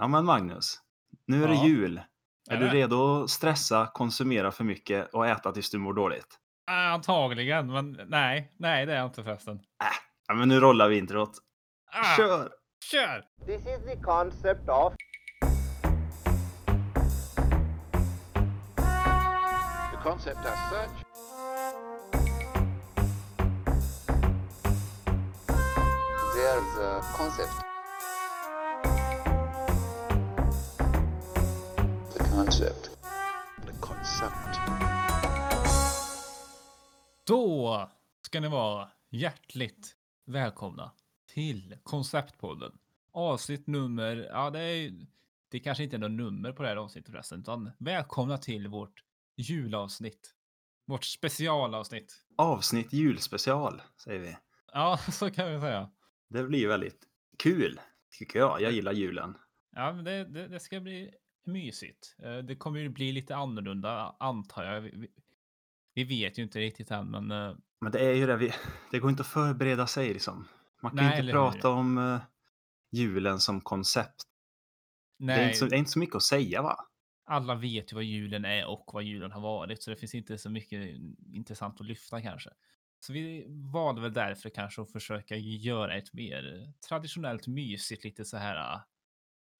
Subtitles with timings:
[0.00, 0.78] Ja men Magnus,
[1.26, 1.64] nu är det Ja.
[1.66, 2.00] jul.
[2.50, 2.72] Är, Är du det?
[2.74, 6.38] redo att stressa, konsumera för mycket och äta tills du mår dåligt?
[6.70, 9.60] Antagligen, men nej, nej, det är jag inte förresten.
[10.28, 11.30] Ja men nu rollar vi introt.
[11.92, 12.50] Ah, Kör!
[12.92, 13.24] Kör!
[13.46, 14.94] This is the concept of
[19.90, 21.04] The concept as such
[26.34, 27.69] there's a concept.
[32.50, 34.58] The concept.
[37.26, 37.90] Då
[38.26, 39.96] ska ni vara hjärtligt
[40.26, 40.92] välkomna
[41.34, 42.72] till Konceptpodden.
[43.12, 45.06] Avsnitt nummer, ja det är
[45.50, 49.04] det kanske inte är något nummer på det här avsnittet förresten, utan välkomna till vårt
[49.36, 50.34] julavsnitt.
[50.86, 52.14] Vårt specialavsnitt.
[52.36, 54.36] Avsnitt julspecial, säger vi.
[54.72, 55.90] Ja, så kan vi säga.
[56.28, 57.02] Det blir väldigt
[57.38, 57.80] kul,
[58.18, 58.60] tycker jag.
[58.60, 59.36] Jag gillar julen.
[59.72, 62.16] Ja, men det, det, det ska bli mysigt.
[62.22, 64.80] Eh, Det kommer ju bli lite annorlunda, antar jag.
[65.94, 68.52] Vi, vet ju inte riktigt än, men eh, Men det är ju det, vi,
[68.90, 70.48] det går inte att förbereda sig liksom.
[70.82, 71.76] Man kan Nej, inte prata hur?
[71.76, 72.20] om eh,
[72.92, 74.22] julen som koncept.
[75.18, 76.86] Det är, nej, inte så, det är inte så mycket att säga va?
[77.30, 80.38] alla vet ju vad julen är och vad julen har varit, så det finns inte
[80.38, 80.96] så mycket
[81.32, 82.50] intressant att lyfta kanske.
[83.00, 88.36] Så vi valde väl därför kanske att försöka göra ett mer traditionellt mysigt, lite så
[88.36, 88.80] här.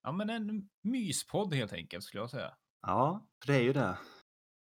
[0.03, 2.55] Ja, men en myspodd helt enkelt skulle jag säga.
[2.83, 3.99] Ja, för det är ju det.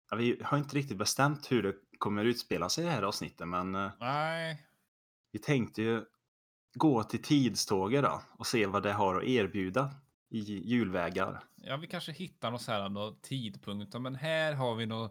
[0.09, 3.47] Ja, vi har inte riktigt bestämt hur det kommer utspela sig i det här avsnittet,
[3.47, 4.65] men eh, Nej,
[5.31, 6.05] vi tänkte ju
[6.75, 9.91] gå till tidståget då och se vad det har att erbjuda
[10.29, 11.43] i julvägar.
[11.55, 15.09] ja, vi kanske hittar någon så här någon tidpunkt, men här har vi nog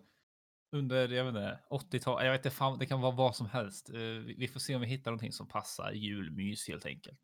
[0.76, 3.88] under, jag vet inte, 80-tal, jag vet inte, fan, det kan vara vad som helst.
[3.90, 7.20] Eh, Vi vi får se om vi hittar någonting som passar julmys helt enkelt.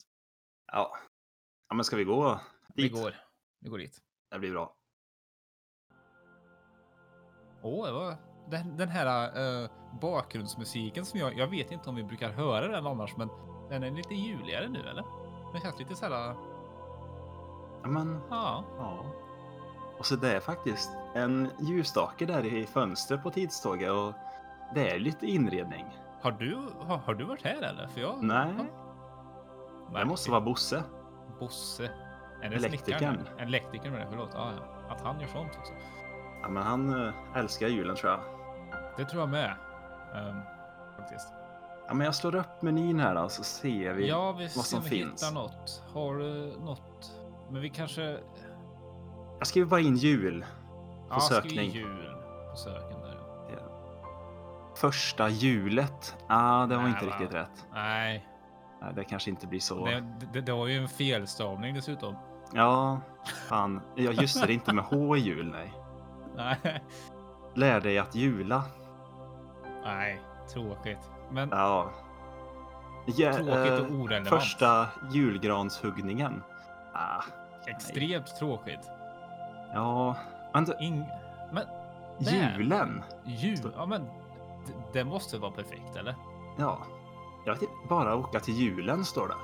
[0.72, 0.96] Ja,
[1.68, 2.40] ja men ska vi gå
[2.74, 2.92] dit?
[2.92, 3.14] Vi går,
[3.60, 3.98] vi går dit.
[4.30, 4.72] Det blir bra.
[7.62, 8.16] Åh, det var
[8.50, 9.26] den, den här
[9.62, 13.28] eh, bakgrundsmusiken som jag, jag vet inte om vi brukar höra den annars, men
[13.68, 15.04] den är lite juligare nu eller?
[15.52, 16.34] Den känns lite så här,
[17.82, 19.04] Ja, men ja, ja.
[19.98, 24.12] Och så det är faktiskt en ljusstake där i fönstret på tidståget och
[24.74, 25.86] det är lite inredning.
[26.22, 27.86] har du, har, har du varit här eller?
[27.86, 28.22] För jag...
[28.22, 28.54] Nej,
[29.92, 29.98] Ja.
[29.98, 30.82] det måste vara Bosse.
[31.40, 31.90] Bosse.
[32.42, 33.28] Är det Elektrikern.
[33.38, 34.30] Elektrikern menar jag, förlåt.
[34.34, 34.94] Ja, ja.
[34.94, 35.72] Att han gör sånt också.
[36.42, 38.20] Ja, men han eh, älskar julen tror jag.
[38.96, 39.54] Det tror jag med.
[40.14, 40.40] Ehm,
[40.96, 41.28] faktiskt.
[41.88, 44.08] Ja, men jag slår upp menyn här då, så ser vi.
[44.08, 45.22] Ja, vi vad som om vi finns.
[45.22, 45.82] hittar något.
[45.92, 47.12] Har du något?
[47.50, 48.18] Men vi kanske...
[49.38, 50.44] Jag skriver bara in jul
[51.08, 51.70] på Ja, sökning.
[51.70, 52.14] jul
[52.50, 53.18] på söken där.
[53.50, 54.72] ja.
[54.76, 56.16] Första julet.
[56.28, 57.12] Ah, det var Nej, inte va?
[57.12, 57.66] riktigt rätt.
[57.74, 58.26] Nej,
[58.94, 59.86] det kanske inte blir så.
[59.86, 62.16] det, det, det var ju en felstavning dessutom.
[62.54, 63.00] Ja,
[63.48, 63.80] fan.
[63.94, 65.72] Ja, just det, det är inte med H i jul, nej.
[66.36, 66.82] Nej,
[67.54, 68.62] Lär dig att jula.
[69.84, 70.20] nej,
[70.52, 71.10] tråkigt.
[71.30, 71.90] Men Ja.
[73.06, 74.28] ja tråkigt eh, och orelevant.
[74.42, 76.42] Första julgranshuggningen.
[76.94, 77.22] Ah,
[77.66, 78.90] Extremt tråkigt.
[79.74, 80.16] ja,
[80.54, 81.04] men In...
[81.52, 81.64] Men
[82.18, 83.02] julen.
[83.24, 84.06] jul, ja men
[84.92, 86.14] det måste vara perfekt eller?
[86.58, 86.78] Ja.
[87.46, 89.34] Jag inte, bara åka till julen står det.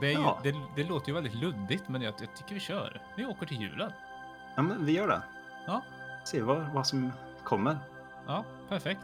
[0.00, 0.38] Det, ju, Ja.
[0.42, 3.02] det, det låter ju väldigt luddigt men jag, jag tycker vi kör.
[3.16, 3.92] Vi åker till julen.
[4.56, 5.22] Ja, men vi gör det.
[5.66, 5.82] Ja.
[6.24, 7.12] Se vad, vad som
[7.44, 7.78] kommer.
[8.26, 9.00] Ja, perfekt.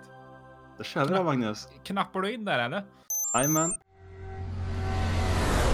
[0.79, 1.69] Då kör vi då, Magnus.
[1.85, 2.85] Knappar du in där eller?
[3.35, 3.71] Jajamän.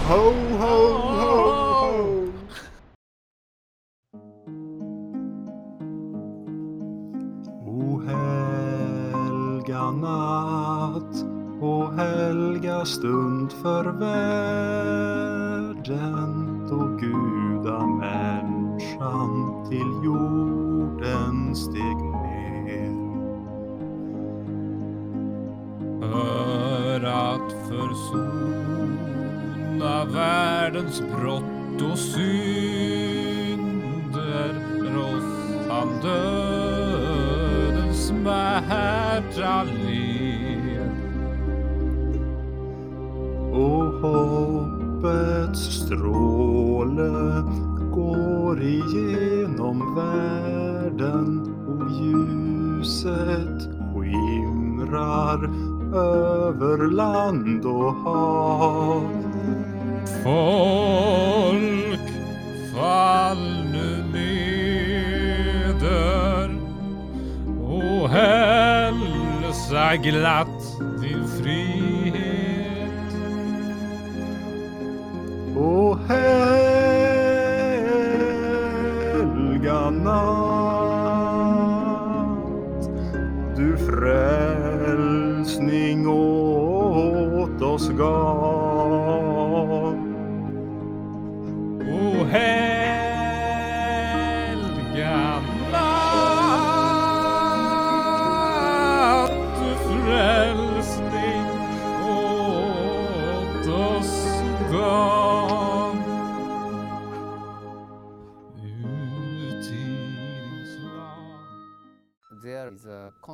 [0.07, 1.66] Ho, ho, ho!
[12.87, 14.77] Stund för världen
[16.69, 22.97] då gudamänniskan till jorden steg ner.
[26.01, 28.85] För att försona
[30.05, 33.47] världens brott och synder
[34.95, 35.23] ross
[35.69, 40.06] han dödens smärta led.
[45.87, 47.43] Stråle
[47.95, 51.27] går igenom världen
[51.67, 53.59] och ljuset
[53.93, 55.39] skimrar
[55.95, 59.03] över land och hav.
[60.23, 62.07] Folk,
[62.75, 64.03] fall nu
[64.93, 66.47] neder
[67.61, 70.61] och hälsa glatt
[71.01, 71.76] din frid
[76.09, 76.46] Och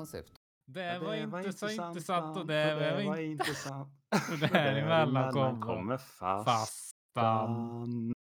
[0.04, 0.34] concept
[0.66, 3.90] Det var inte så intressant och sant, det var var inte intressant.
[4.32, 6.46] och däremellan kom kommer fast.
[6.46, 8.14] fastan.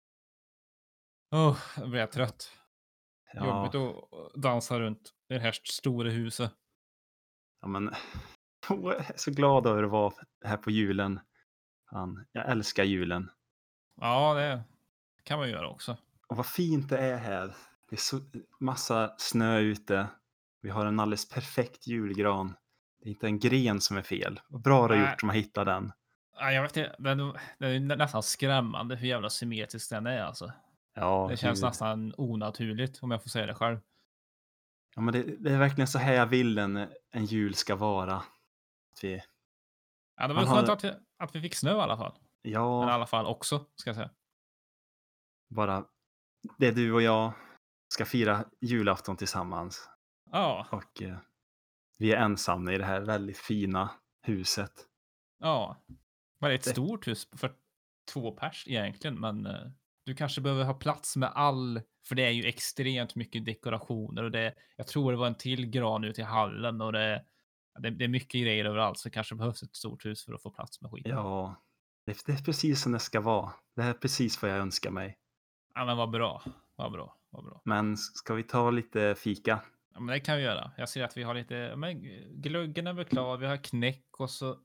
[1.35, 2.51] Åh, jag blir trött.
[3.33, 6.51] Ja, Jobbigt att dansa runt i det här stora huset.
[7.61, 7.93] ja, men
[8.69, 10.13] jag är så glad över att vara
[10.45, 11.19] här på julen.
[11.89, 13.31] Fan, jag älskar julen.
[14.01, 14.63] Ja, det
[15.23, 15.97] kan man göra också.
[16.27, 17.55] Och vad fint det är här.
[17.89, 18.19] Det är så
[18.59, 20.07] massa snö ute.
[20.63, 22.55] Vi har en alldeles perfekt julgran.
[23.01, 24.39] Det är inte en gren som är fel.
[24.47, 25.11] Vad bra du har Nej.
[25.11, 25.91] gjort som har hittat den.
[26.35, 30.51] Ja, jag vet inte, den, är nä- nästan skrämmande hur jävla symmetrisk den är alltså.
[30.93, 33.77] Ja, Det känns hur- nästan onaturligt om jag får säga det själv.
[34.95, 36.75] Ja, men det, det är verkligen så här jag vill en,
[37.11, 38.15] en jul ska vara.
[38.15, 39.21] Att vi,
[40.17, 42.13] Ja, det var skönt har- att, vi, att vi fick snö i alla fall.
[42.43, 44.09] Men i ja, alla fall också, ska jag säga.
[45.49, 45.85] bara
[46.57, 47.33] det är du och jag
[47.93, 49.89] ska fira julafton tillsammans.
[50.33, 51.17] Ja, Och eh,
[51.97, 53.89] vi är ensamma i det här väldigt fina
[54.21, 54.71] huset.
[55.39, 55.83] ja.
[56.39, 57.53] Men det är ett Det- stort hus för
[58.13, 59.61] två pers egentligen, men eh,
[60.05, 64.31] du kanske behöver ha plats med all, för det är ju extremt mycket dekorationer och
[64.31, 67.25] det, jag tror det var en till gran ute i hallen och det,
[67.79, 70.49] det, det är mycket grejer överallt så kanske behövs ett stort hus för att få
[70.51, 71.11] plats med skiten.
[71.11, 71.63] Ja,
[72.05, 73.51] det, det är precis som det ska vara.
[73.75, 75.17] Det här är precis vad jag önskar mig.
[75.75, 76.43] Ja, men vad bra,
[76.75, 77.61] vad bra, vad bra.
[77.65, 79.61] Men ska vi ta lite fika?
[79.93, 80.71] Ja, men det kan vi göra.
[80.77, 82.01] Jag ser att vi har lite, ja, men
[82.41, 84.59] glöggen är väl klar, vi har knäck och så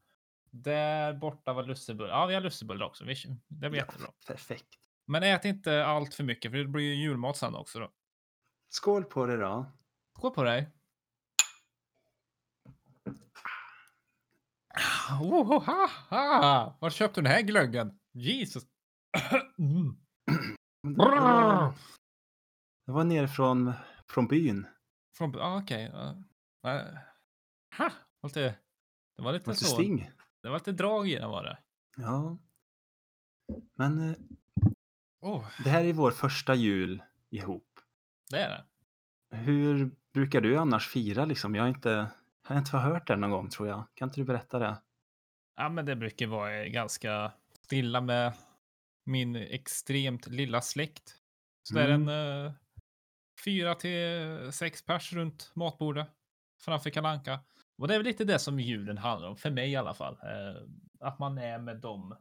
[0.51, 2.11] där borta var lussebullar.
[2.11, 3.05] Ja, vi har lussebullar också.
[3.05, 3.15] Vi,
[3.49, 4.09] det blir jättebra.
[4.27, 4.69] Perfekt.
[5.07, 7.91] Men ät inte allt för mycket, för det blir ju julmat sen också då.
[8.69, 9.73] Skål på det då.
[10.19, 10.71] Skål på dig.
[15.21, 16.79] Oh, ha, ha.
[16.81, 17.99] Var köpte du den här glöggen?
[18.13, 18.63] Jesus.
[19.59, 19.97] Mm.
[20.83, 21.75] Det var,
[22.87, 23.73] det var nere från,
[24.09, 24.67] från byn.
[25.19, 25.91] Från, ah, okej.
[25.93, 26.09] ja.
[26.71, 26.99] Eh,
[27.79, 27.91] ha,
[28.23, 28.41] lite,
[29.17, 29.75] det var lite Lite så.
[29.75, 30.11] sting.
[30.43, 31.59] Det var lite drag i den var det.
[31.97, 32.39] Ja.
[33.75, 34.15] Men
[35.21, 37.81] Oh, det här är vår första jul ihop.
[38.31, 38.65] det är det.
[39.37, 41.55] Hur brukar du annars fira liksom?
[41.55, 41.91] Jag har inte,
[42.43, 43.85] jag har inte hört det någon gång tror jag.
[43.95, 44.77] Kan inte du berätta det?
[45.57, 47.33] Ja, men det brukar vara eh, ganska
[47.63, 48.33] stilla med
[49.05, 51.15] min extremt lilla släkt.
[51.63, 52.53] Så det är en eh,
[53.45, 56.09] fyra till sex pers runt matbordet
[56.61, 57.41] framför kalanka.
[57.79, 60.15] Och det är väl lite det som julen handlar om, för mig i alla fall.
[60.23, 60.63] Eh,
[61.01, 62.17] att man är med dem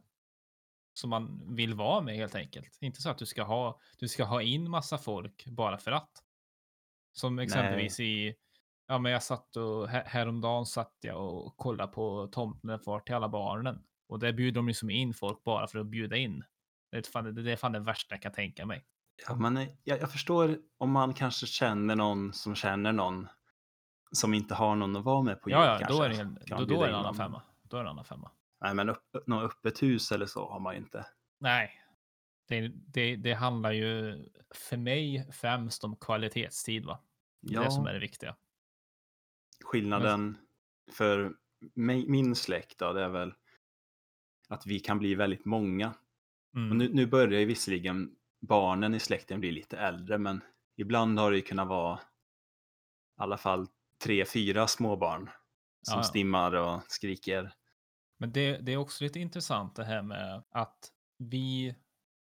[0.94, 2.78] som man vill vara med helt enkelt.
[2.80, 6.10] Inte så att du ska ha, du ska ha in massa folk bara för att.
[7.12, 8.34] Som exempelvis i,
[8.86, 13.14] ja men jag satt och här- häromdagen satt jag och kollade på Tomten far till
[13.14, 13.84] alla barnen.
[14.08, 16.44] Och där bjuder de liksom in folk bara för att bjuda in.
[16.90, 18.84] Det är fan det, är fan det värsta jag kan tänka mig.
[19.26, 23.28] Ja, men eh, jag, jag förstår om man kanske känner någon som känner någon
[24.12, 25.58] som inte har någon att vara med på jul.
[25.58, 25.96] Ja, ja, kanske.
[25.96, 27.42] då är det, en, Kan då, man då bjuda är det en in annan femma.
[27.62, 28.30] Då är det en annan femma.
[28.60, 31.06] Nej, men upp, något öppet hus eller så har man ju inte.
[31.40, 31.82] Nej,
[32.48, 37.00] det, det, det handlar ju för mig främst om kvalitetstid, va?
[37.40, 38.36] Ja, det som är det viktiga.
[39.64, 40.38] skillnaden
[40.92, 41.34] för
[41.74, 43.34] mig, min släkt då, det är väl
[44.48, 45.94] att vi kan bli väldigt många.
[46.54, 46.70] Mm.
[46.70, 50.40] Och nu, nu börjar ju visserligen barnen i släkten bli lite äldre, men
[50.76, 52.00] ibland har det ju kunnat vara i
[53.16, 53.66] alla fall
[54.04, 55.30] tre, fyra småbarn
[55.82, 56.02] som Ja, ja.
[56.02, 57.52] stimmar och skriker.
[58.18, 61.74] Men det, det är också lite intressant det här med att vi,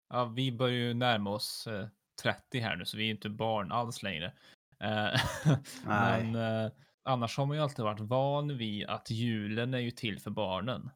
[0.09, 1.89] ja, vi börjar ju närma oss eh,
[2.23, 4.33] 30 här nu, så vi är inte barn alls längre.
[4.81, 5.21] Eh.
[5.85, 10.21] Men eh, annars har man ju alltid varit van vid att julen är ju till
[10.21, 10.91] för barnen.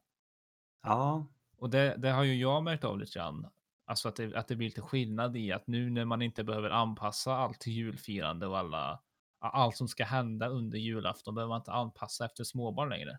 [0.82, 3.46] Ja, Och det, det har ju jag märkt av lite grann.
[3.92, 6.70] Alltså att det, att det blir lite skillnad i att nu när man inte behöver
[6.70, 9.00] anpassa allt till julfirande och alla,
[9.38, 13.18] allt som ska hända under julafton behöver man inte anpassa efter småbarn längre.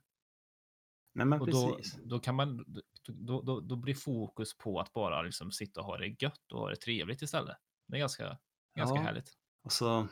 [1.13, 2.65] nej men Och då, då kan man,
[3.07, 6.59] då, då, då blir fokus på att bara liksom sitta och ha det gött och
[6.59, 7.57] ha det trevligt istället.
[7.87, 8.37] Det är ganska,
[8.77, 9.01] ganska Ja.
[9.01, 9.33] härligt.
[9.63, 10.07] Och så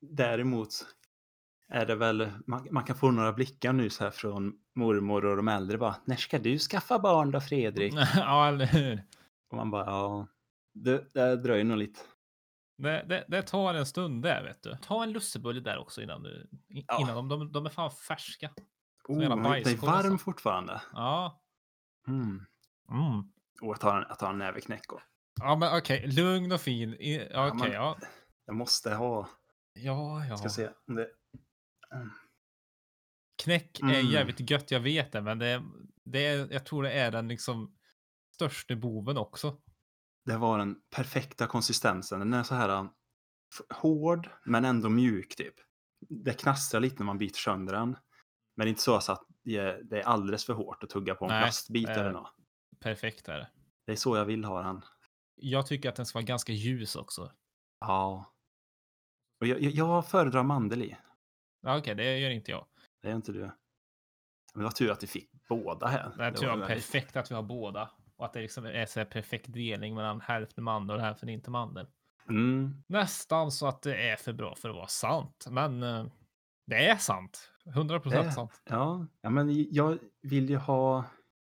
[0.00, 0.68] däremot
[1.68, 5.36] är det väl, man, man kan få några blickar nu så här från mormor och
[5.36, 7.94] de äldre bara, när ska du skaffa barn då Fredrik?
[8.16, 9.02] ja, eller hur?
[9.50, 10.28] Och man bara, ja,
[10.74, 12.00] det, det dröjer nog lite.
[12.78, 14.76] Det, det, det tar en stund där vet du.
[14.82, 17.00] Ta en lussebulle där också innan du, Ja.
[17.00, 18.50] innan de, de, de är fan färska.
[19.08, 20.18] Oh, det är varm nästan.
[20.18, 20.82] fortfarande.
[20.92, 21.42] Ja.
[22.08, 22.44] Mm.
[22.90, 23.18] Mm.
[23.62, 24.92] Och jag tar en, jag tar en näve knäck.
[24.92, 25.00] Och
[25.40, 26.94] Ja men okej, lugn och fin.
[26.94, 27.98] I- ja, Okej, men- ja.
[28.46, 29.28] jag måste ha,
[29.72, 30.36] Ja, ja.
[30.36, 30.68] ska se.
[30.88, 31.08] om Det,
[31.94, 32.10] mm.
[33.42, 34.06] Knäck är Mm.
[34.06, 35.62] jävligt gött, jag vet det, men det,
[36.04, 37.76] det är, jag tror det är den liksom
[38.34, 39.56] största boven också.
[40.24, 42.18] det var den perfekta konsistensen.
[42.18, 42.88] Den är så här um,
[43.70, 45.54] hård men ändå mjuk typ.
[46.08, 47.96] Det knastrar lite när man biter sönder den.
[48.56, 51.30] Men det är inte så att det är, alldeles för hårt att tugga på en
[51.30, 51.98] Nej, plastbit eh.
[51.98, 52.34] eller något.
[52.80, 53.50] Perfekt är det.
[53.86, 54.84] Det är så jag vill ha den.
[55.34, 57.32] Jag tycker att den ska vara ganska ljus också.
[57.80, 58.34] Ja.
[59.40, 60.96] Och jag, jag, jag föredrar mandel i.
[61.60, 62.66] Ja, Okej, det gör inte jag.
[63.02, 63.40] Det är inte du.
[63.40, 63.52] Men
[64.54, 66.14] det var tur att vi fick båda här.
[66.16, 67.90] Det Det var perfekt att vi har båda.
[68.16, 71.50] Och att det liksom är så här perfekt delning mellan hälften mandel och hälften inte
[71.50, 71.86] mandel.
[72.28, 72.82] Mm.
[72.86, 75.46] Nästan så att det är för bra för att vara sant.
[75.50, 76.06] Men eh,
[76.66, 77.50] det är sant.
[77.66, 78.62] 100 procent sant.
[78.64, 81.04] Ja, ja, men jag vill ju ha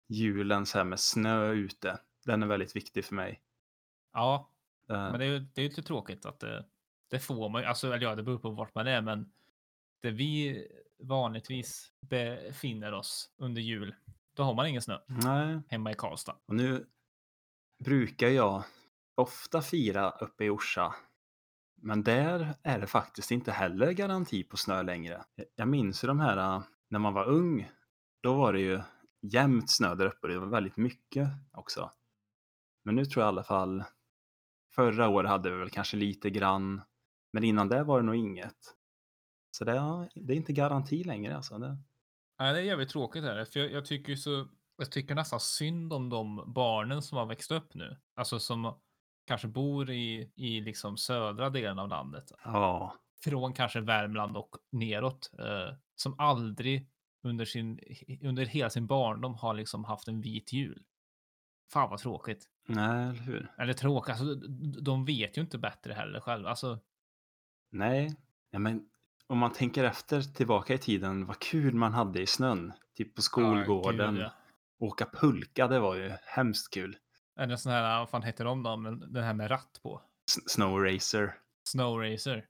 [0.07, 1.99] julen så här med snö ute.
[2.25, 3.41] Den är väldigt viktig för mig.
[4.13, 4.49] Ja,
[4.89, 6.65] Eh, men det är ju det är lite tråkigt att det,
[7.09, 7.67] det får man ju.
[7.67, 9.31] Alltså, eller ja, det beror på vart man är, men
[10.01, 10.67] det vi
[10.99, 13.95] vanligtvis befinner oss under jul,
[14.39, 16.35] då har man ingen snö Nej, hemma i Karlstad.
[16.47, 16.85] och nu
[17.83, 18.63] brukar jag
[19.15, 20.95] ofta fira uppe i Orsa.
[21.81, 25.23] Men där är det faktiskt inte heller garanti på snö längre.
[25.55, 27.71] Jag minns ju de här äh, när man var ung.
[28.23, 28.81] Då var det ju
[29.21, 30.27] jämnt snö där uppe.
[30.27, 31.91] Det var väldigt mycket också.
[32.85, 33.83] Men nu tror jag i alla fall.
[34.75, 36.81] Förra året hade vi väl kanske lite grann.
[37.33, 38.75] Men innan det var det nog inget.
[39.51, 41.57] Så det, är- det är inte garanti längre alltså.
[41.57, 41.77] Det,
[42.39, 44.47] Nej, det är jävligt tråkigt är det, för jag, jag tycker ju så.
[44.77, 48.79] Jag tycker nästan synd om de barnen som har växt upp nu, alltså som
[49.27, 55.31] kanske bor i i liksom södra delen av landet, ja, från kanske Värmland och neråt,
[55.39, 56.89] eh, som aldrig
[57.23, 57.79] under sin
[58.21, 60.83] under hela sin barndom har liksom haft en vit jul.
[61.73, 62.49] Fan vad tråkigt.
[62.67, 63.51] nej, eller hur?
[63.57, 64.35] Eller tråkigt, alltså
[64.81, 66.49] de vet ju inte bättre heller själva.
[66.49, 66.79] Alltså,
[67.71, 68.15] Nej,
[68.51, 68.89] ja, men
[69.29, 72.73] om man tänker efter tillbaka i tiden, vad kul man hade i snön.
[72.97, 74.15] Typ på skolgården.
[74.15, 74.31] gud, ja.
[74.79, 76.97] Åka pulka, det var ju hemskt kul.
[77.39, 80.01] Eller sån här, vad fan heter de då, men den här med ratt på.
[80.29, 81.35] S- Snow Racer.
[81.69, 82.45] Snow Racer.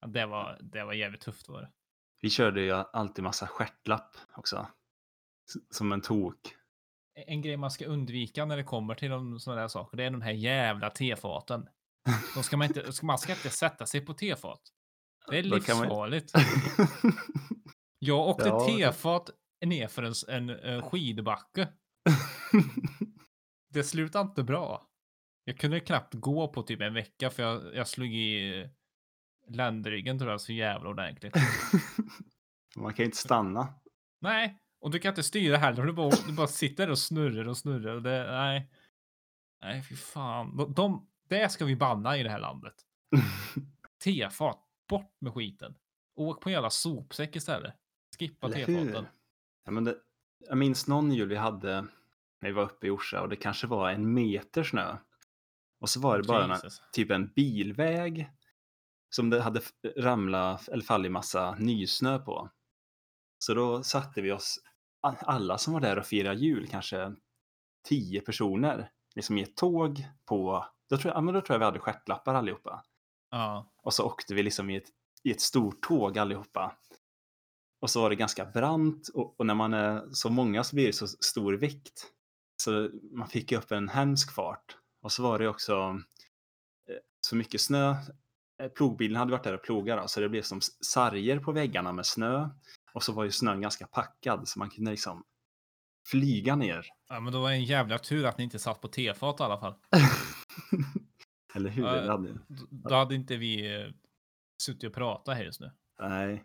[0.00, 1.70] Ja, det var, det var jävligt tufft var det.
[2.22, 4.66] Vi körde ju alltid massa stjärtlapp också.
[5.70, 6.54] Som en tok.
[7.26, 10.10] En grej man ska undvika när det kommer till de, sådana där saker, det är
[10.10, 11.68] de här jävla tefaten.
[12.34, 14.60] De ska man, inte, ska- man ska inte sätta sig på tefat.
[15.30, 16.32] Det är man- livsfarligt.
[17.98, 18.66] Jag åkte Ja.
[18.66, 19.30] tefat
[19.66, 21.68] nerför en, en, en skidbacke.
[23.70, 24.88] Det slutade inte bra.
[25.44, 28.68] Jag kunde knappt gå på typ en vecka för jag, jag slog i
[29.48, 31.34] ländryggen tror jag så jävla ordentligt.
[32.76, 33.74] man kan ju inte stanna.
[34.20, 35.84] Nej, och du kan inte styra heller.
[35.86, 37.94] Du bara, du bara sitter och snurrar och snurrar.
[37.94, 38.70] Och det, nej.
[39.62, 40.56] Nej, fy fan.
[40.56, 42.74] De, de, det ska vi banna i det här landet.
[44.04, 45.74] Tefat, bort med skiten.
[46.14, 47.74] Åk på en jävla sopsäck istället.
[48.18, 49.06] Skippa tefaten.
[49.64, 49.96] Ja, men det,
[50.48, 51.86] jag minns någon jul vi hade
[52.40, 54.96] när vi var uppe i Orsa och det kanske var en meter snö.
[55.80, 56.60] Och så var det bara en,
[56.92, 58.30] typ en bilväg
[59.10, 59.60] som det hade
[59.96, 62.50] ramlat eller fallit massa nysnö på.
[63.38, 64.60] Så då satte vi oss,
[65.00, 67.14] alla som var där och firade jul, kanske
[67.88, 71.58] tio personer, liksom i ett tåg på, då tror jag, ja, men då tror jag
[71.58, 72.84] vi hade stjärtlappar allihopa.
[73.30, 73.72] Ja.
[73.82, 74.88] Och så åkte vi liksom i ett,
[75.22, 76.76] i ett stort tåg allihopa.
[77.80, 80.86] Och så var det ganska brant och, och när man är så många så blir
[80.86, 82.12] det så stor vikt.
[82.62, 84.76] Så man fick ju upp en hemsk fart.
[85.02, 86.00] Och så var det också
[86.90, 87.94] eh, så mycket snö.
[88.62, 92.06] Eh, Plogbilen hade varit där och plogat så det blev som sarger på väggarna med
[92.06, 92.48] snö.
[92.92, 95.24] Och så var ju snön ganska packad så man kunde liksom
[96.10, 96.86] flyga ner.
[97.08, 99.42] ja, men då var det en jävla tur att ni inte satt på tefat i
[99.42, 99.74] alla fall.
[101.58, 101.82] Eller hur?
[101.84, 102.38] Ja, hade...
[102.70, 103.92] Då hade inte vi eh,
[104.62, 105.70] suttit och pratat här just nu.
[106.00, 106.44] Nej.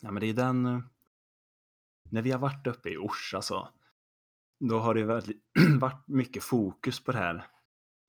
[0.00, 0.66] Ja, men det är den...
[0.66, 0.80] eh,
[2.10, 3.68] När vi har varit uppe i Orsa så,
[4.60, 5.42] då har det väldigt,
[5.80, 7.46] varit mycket fokus på det här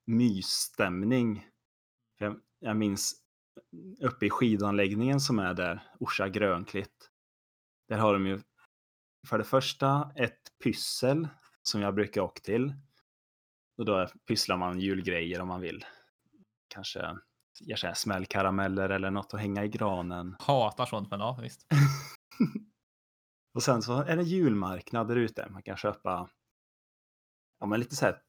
[0.06, 1.46] mysstämning.
[2.18, 3.14] För jag, jag minns
[4.00, 7.10] uppe i skidanläggningen som är där, Orsa Grönklitt.
[7.88, 8.40] Där har de ju
[9.28, 11.28] för det första ett pyssel
[11.62, 12.74] som jag brukar åka till.
[13.76, 15.84] Och då pysslar man julgrejer om man vill.
[16.68, 17.16] Kanske
[17.60, 20.36] gör så här smällkarameller eller något att hänga i granen.
[20.38, 21.66] Hatar sånt, men ja, visst.
[23.54, 25.48] Och sen så är det julmarknad där ute.
[25.50, 26.30] Man kan köpa
[27.60, 28.22] ja, men lite så här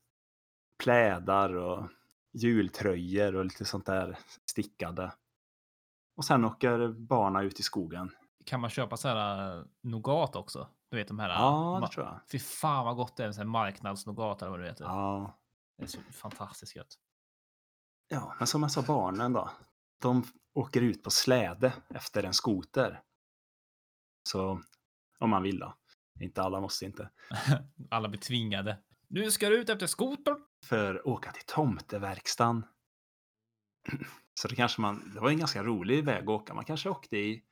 [0.84, 1.90] plädar och
[2.34, 5.14] jultröjor och lite sånt där stickade.
[6.16, 8.12] Och sen åker barna ut i skogen.
[8.46, 10.68] Kan man köpa så här uh, nougat också?
[10.90, 11.30] Du vet de här.
[11.30, 12.20] Ja, det tror jag.
[12.32, 13.34] Fy fan vad gott det är.
[13.38, 14.86] Här marknadsnougat eller vad det heter.
[14.86, 15.40] Ja,
[15.78, 16.96] Det är så fantastiskt gött.
[18.08, 19.50] ja, men som jag sa, barnen då.
[20.02, 20.24] De
[20.54, 23.02] åker ut på släde efter en skoter.
[24.30, 24.62] Så
[25.20, 25.76] om man vill då.
[26.20, 27.10] Inte alla måste inte.
[27.92, 28.78] Alla blir tvingade.
[29.08, 30.38] Nu ska du ut efter skotern.
[30.66, 32.66] För att åka till tomteverkstan.
[34.34, 36.54] Så det kanske man, det var en ganska rolig väg att åka.
[36.54, 37.44] Man kanske åkte i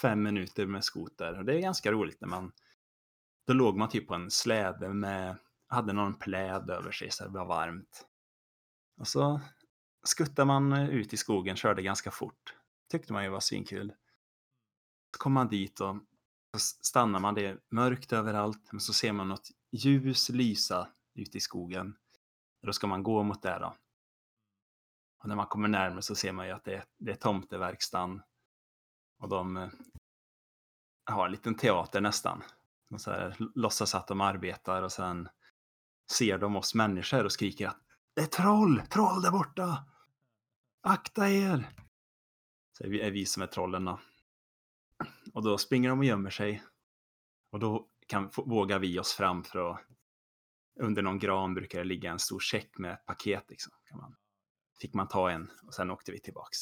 [0.00, 1.38] fem minuter med skoter.
[1.38, 2.52] Och det är ganska roligt när man,
[3.46, 5.36] då låg man typ på en släde med,
[5.66, 8.06] hade någon pläd över sig så det var varmt.
[8.96, 9.40] Och så
[10.04, 12.54] skuttade man ut i skogen, körde ganska fort.
[12.90, 13.92] Tyckte man ju var svinkul.
[15.14, 15.96] Så kom man dit och
[16.52, 21.38] så stannar man, det är mörkt överallt, men så ser man något ljus lysa ute
[21.38, 21.96] i skogen.
[22.62, 23.74] Då ska man gå mot det då.
[25.18, 28.22] Och när man kommer närmare så ser man ju att det är, det är tomteverkstan.
[29.18, 29.70] Och de
[31.12, 32.42] ha en liten teater nästan.
[32.90, 35.28] De så här, låtsas att de arbetar och sen
[36.12, 37.82] ser de oss människor och skriker att
[38.14, 38.82] det är troll!
[38.90, 39.84] Troll där borta!
[40.82, 41.68] Akta er!
[42.72, 44.00] Så är vi, är vi som är trollen då.
[45.34, 46.62] Och då springer de och gömmer sig.
[47.50, 49.80] Och då kan, vågar vi oss fram för att
[50.80, 53.44] under någon gran brukar det ligga en stor check med paket.
[53.48, 53.72] Liksom.
[53.84, 54.16] Kan man,
[54.80, 56.58] fick man ta en och sen åkte vi tillbaks.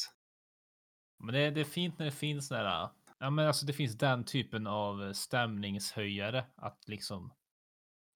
[1.19, 4.25] Men det, det är fint när det finns sådana Ja, men alltså det finns den
[4.25, 7.33] typen av stämningshöjare att liksom.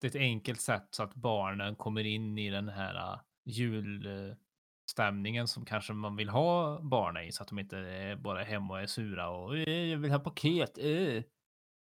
[0.02, 5.48] Det är ett enkelt sätt så att barnen kommer in i den här uh, julstämningen
[5.48, 8.82] som kanske man vill ha barnen i så att de inte är bara hemma och
[8.82, 10.78] är sura och "Eh, jag vill ha paket.
[10.78, 11.24] Eh.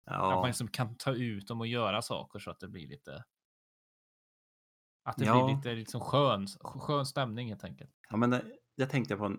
[0.07, 2.89] Att man Ja, liksom kan ta ut dem och göra saker så att det blir
[2.89, 3.25] lite.
[5.03, 5.27] Att det Ja.
[5.27, 7.91] blir lite liksom skön, skön stämning helt enkelt.
[8.11, 9.37] ja men det, jag tänkte på,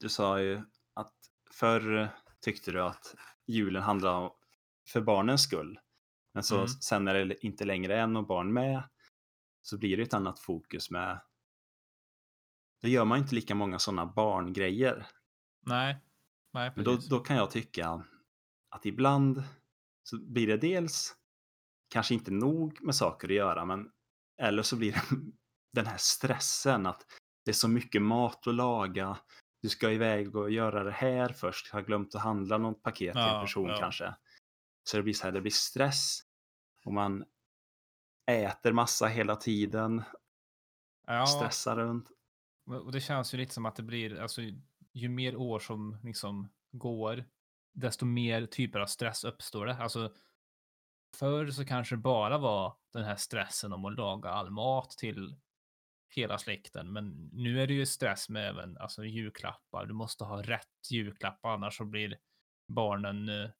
[0.00, 0.62] du sa ju
[0.94, 1.14] att
[1.50, 2.08] förr
[2.44, 3.14] tyckte du att
[3.46, 4.30] julen handlade om
[4.88, 5.78] för barnens skull.
[6.34, 6.68] Men så Mm.
[6.68, 8.82] sen när det inte längre är någon barn med
[9.62, 11.20] så blir det ett annat fokus med
[12.82, 15.06] då gör man inte lika många sådana barngrejer.
[15.66, 15.96] Nej,
[16.52, 18.04] nej, Men då, då kan jag tycka
[18.70, 19.42] att ibland
[20.02, 21.16] så blir det dels
[21.88, 23.90] kanske inte nog med saker att göra, men
[24.40, 25.00] eller så blir det
[25.72, 27.06] den här stressen att
[27.44, 29.18] det är så mycket mat att laga.
[29.62, 33.22] Du ska iväg och göra det här först, har glömt att handla något paket till
[33.22, 34.14] en person kanske.
[34.84, 36.20] Så det blir så här, det blir stress
[36.84, 37.24] och man
[38.26, 40.02] äter massa hela tiden,
[41.38, 42.08] stressar runt.
[42.66, 44.42] Och det känns ju lite som att det blir, alltså
[44.92, 47.24] ju mer år som liksom går,
[47.72, 49.76] desto mer typer av stress uppstår det.
[49.76, 50.14] Alltså
[51.16, 55.36] förr så kanske det bara var den här stressen om att laga all mat till
[56.16, 56.92] hela släkten.
[56.92, 59.86] Men nu är det ju stress med även alltså julklappar.
[59.86, 62.16] Du måste ha rätt julklappar annars så blir
[62.68, 63.50] barnen eh,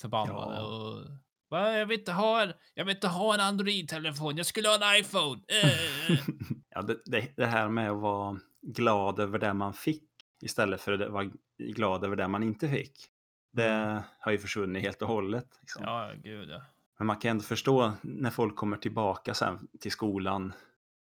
[0.00, 0.56] förbannade.
[0.56, 0.62] Ja.
[0.62, 1.06] Och,
[1.48, 4.74] "Va, jag, vill inte ha en, jag vill inte ha en Android-telefon, jag skulle ha
[4.74, 5.42] en iPhone.
[5.48, 6.18] Eh.
[6.74, 10.08] Ja, det, det, det här med att vara glad över det man fick
[10.42, 13.08] istället för att vara glad över det man inte fick.
[13.52, 15.48] Det har ju försvunnit helt och hållet.
[15.60, 15.82] Liksom.
[15.82, 15.94] Mm.
[15.94, 16.62] Ja, gud ja.
[16.98, 20.52] Men man kan ändå förstå när folk kommer tillbaka sen till skolan.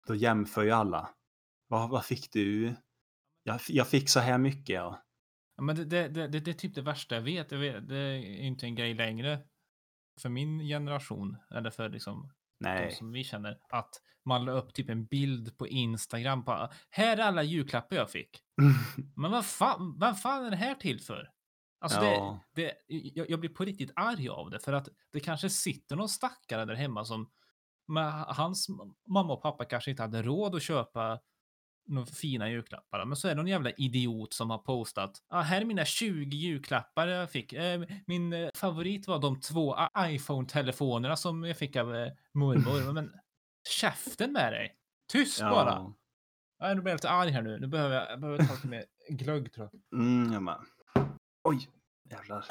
[0.08, 1.10] Då jämför ju alla.
[1.68, 2.76] Vad, vad fick du?
[3.44, 4.76] Jag, jag fick så här mycket.
[4.76, 5.04] Ja.
[5.56, 7.52] Ja, men det, det, det, det, är typ det värsta jag vet.
[7.52, 7.88] jag vet.
[7.88, 9.40] Det är inte en grej längre
[10.22, 12.92] för min generation, eller för liksom de Nej.
[12.92, 17.22] som vi känner, att man la upp typ en bild på Instagram på här är
[17.22, 18.44] alla julklappar jag fick.
[19.16, 21.30] Men vad fan, vad fan är det här till för?
[21.80, 22.40] Alltså Ja.
[22.56, 22.74] det, det,
[23.16, 26.66] jag, jag blir på riktigt arg av det för att det kanske sitter någon stackare
[26.66, 27.30] där hemma som
[27.92, 28.68] med hans
[29.08, 31.20] mamma och pappa kanske inte hade råd att köpa
[31.88, 33.06] några fina julklappar.
[33.06, 35.12] Men så är det någon jävla idiot som har postat.
[35.28, 37.54] Ah, här är mina 20 julklappar jag fick.
[37.54, 42.94] Eh, min eh, favorit var de två iPhone-telefonerna som jag fick av eh, mormor.
[42.94, 43.14] Men
[43.70, 44.78] käften med dig!
[45.12, 45.70] Tyst bara!
[45.70, 45.94] Ja.
[46.60, 47.60] Nej, nu blir jag lite arg här nu.
[47.60, 50.00] Nu behöver jag, jag behöver ta lite mer glögg tror jag.
[50.02, 50.64] Mm, jag bara.
[51.44, 51.70] Oj,
[52.10, 52.46] jävlar.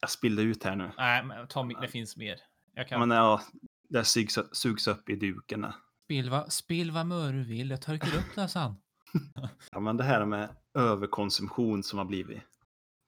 [0.00, 0.90] Jag spillde ut här nu.
[0.96, 2.40] Nej, men ta, det finns mer.
[2.74, 3.00] Jag Ja, kan...
[3.08, 3.42] men ja,
[3.88, 5.66] det sugs, sugs upp i duken.
[6.04, 7.06] Spill vad, spill vad
[7.44, 7.70] vill.
[7.70, 8.74] Jag torkar upp det sen.
[9.70, 12.42] Ja, men det här med överkonsumtion som har blivit.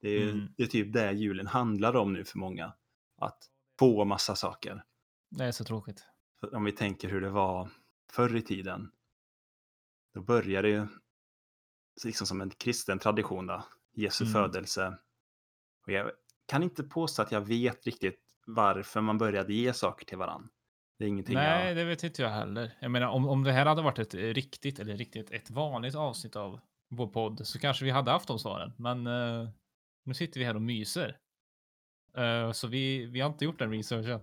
[0.01, 0.49] Det är, ju- Mm.
[0.57, 2.73] det är typ det julen handlar om nu för många.
[3.17, 3.39] Att
[3.79, 4.85] få massa saker.
[5.31, 6.05] Det är så tråkigt.
[6.53, 7.69] Om vi tänker hur det var
[8.13, 8.91] förr i tiden.
[10.15, 10.87] Då började det ju
[12.05, 13.65] liksom som en kristen tradition då.
[13.93, 14.33] Jesu Mm.
[14.33, 14.99] födelse.
[15.87, 16.11] Och jag
[16.47, 20.49] kan inte påstå att jag vet riktigt varför man började ge saker till varandra.
[21.01, 21.77] Det är ingenting Nej, jag...
[21.77, 22.73] det vet inte jag heller.
[22.81, 26.37] Jag menar, om, om det här hade varit ett riktigt, eller riktigt, ett vanligt avsnitt
[26.37, 26.61] av
[26.91, 28.73] vår podd så kanske vi hade haft de svaren.
[28.77, 29.49] Men eh,
[30.05, 31.17] nu sitter vi här och myser.
[32.17, 34.21] Eh, så vi, vi har inte gjort den researchen.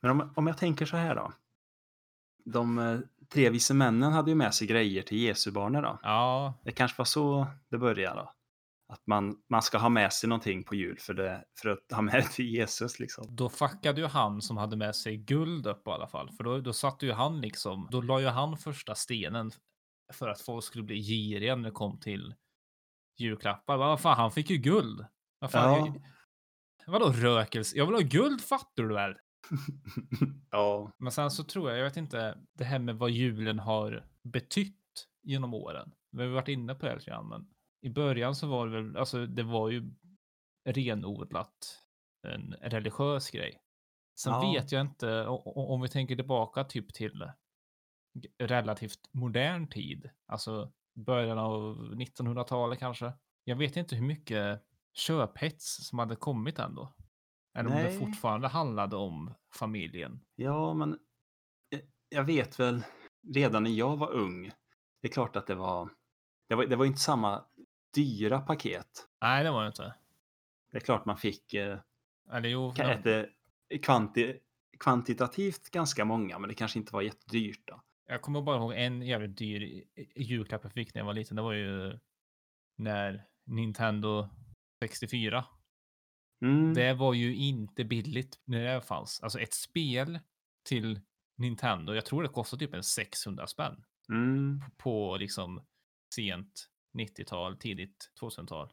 [0.00, 1.32] Men om, om jag tänker så här då.
[2.44, 5.98] De eh, tre vise männen hade ju med sig grejer till Jesu barnen då.
[6.02, 8.32] Ja, Det kanske var så det började då.
[8.88, 12.02] Att man, man ska ha med sig någonting på jul för, det, för att ha
[12.02, 13.26] med till Jesus liksom.
[13.36, 16.30] då fuckade ju han som hade med sig guld upp i alla fall.
[16.30, 19.50] För då, då satte ju han liksom, då la ju han första stenen
[20.12, 22.34] för att folk skulle bli giriga när det kom till
[23.18, 23.76] julklappar.
[23.76, 25.06] Vad fan, han fick ju guld.
[25.38, 25.86] Vad fan, Ja.
[26.86, 27.76] jag, vadå rökelse?
[27.76, 29.14] Jag vill ha guld fattar du väl?
[30.50, 34.06] ja, Men sen så tror jag, jag vet inte, det här med vad julen har
[34.22, 35.92] betytt genom åren.
[36.10, 37.46] Vi har varit inne på det lite grann, men
[37.86, 39.90] i början så var det väl, alltså det var ju
[40.68, 41.82] renodlat
[42.26, 43.60] en religiös grej.
[44.18, 44.52] Sen Ja.
[44.52, 47.30] vet jag inte, om vi tänker tillbaka typ till
[48.38, 53.12] relativt modern tid, alltså början av 1900-talet kanske.
[53.44, 54.62] Jag vet inte hur mycket
[54.94, 56.92] köphets som hade kommit ändå.
[57.58, 57.98] Eller om det Nej.
[57.98, 60.20] fortfarande handlade om familjen.
[60.34, 60.98] ja, men
[61.68, 62.82] jag- jag vet väl
[63.34, 64.52] redan när jag var ung.
[65.02, 65.90] Det är klart att det var,
[66.48, 67.44] det var, det var inte samma
[67.96, 69.08] dyra paket.
[69.22, 69.94] Nej, det var det inte.
[70.72, 71.78] Det är klart man fick eh,
[72.32, 73.26] Eller jo, äta
[73.82, 74.38] kvanti,
[74.80, 77.82] kvantitativt ganska många, men det kanske inte var jättedyrt då.
[78.08, 79.84] jag kommer bara ihåg en jävligt dyr
[80.16, 81.36] julklapp jag fick när jag var liten.
[81.36, 81.98] Det var ju
[82.78, 84.28] när Nintendo
[84.84, 85.44] 64.
[86.42, 86.74] Mm.
[86.74, 89.20] Det var ju inte billigt när det fanns.
[89.20, 90.18] Alltså ett spel
[90.68, 91.00] till
[91.36, 91.94] Nintendo.
[91.94, 94.60] Jag tror det kostade typ en 600 spänn Mm.
[94.60, 95.62] på, på liksom
[96.14, 98.72] sent 90-tal, tidigt 2000-tal.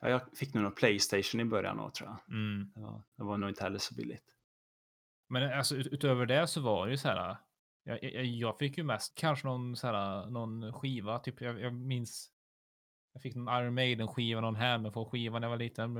[0.00, 2.34] Ja, jag fick nog någon Playstation i början då, tror jag.
[2.36, 2.72] Mm.
[2.74, 4.36] Det var, det var nog inte heller så billigt.
[5.28, 7.36] Men alltså ut- utöver det så var det ju så här.
[7.84, 11.74] Jag, jag, jag fick ju mest kanske någon så här någon skiva, typ jag, jag
[11.74, 12.30] minns.
[13.12, 15.96] Jag fick någon Iron Maiden skiva, någon Hammerfall skiva när jag var liten.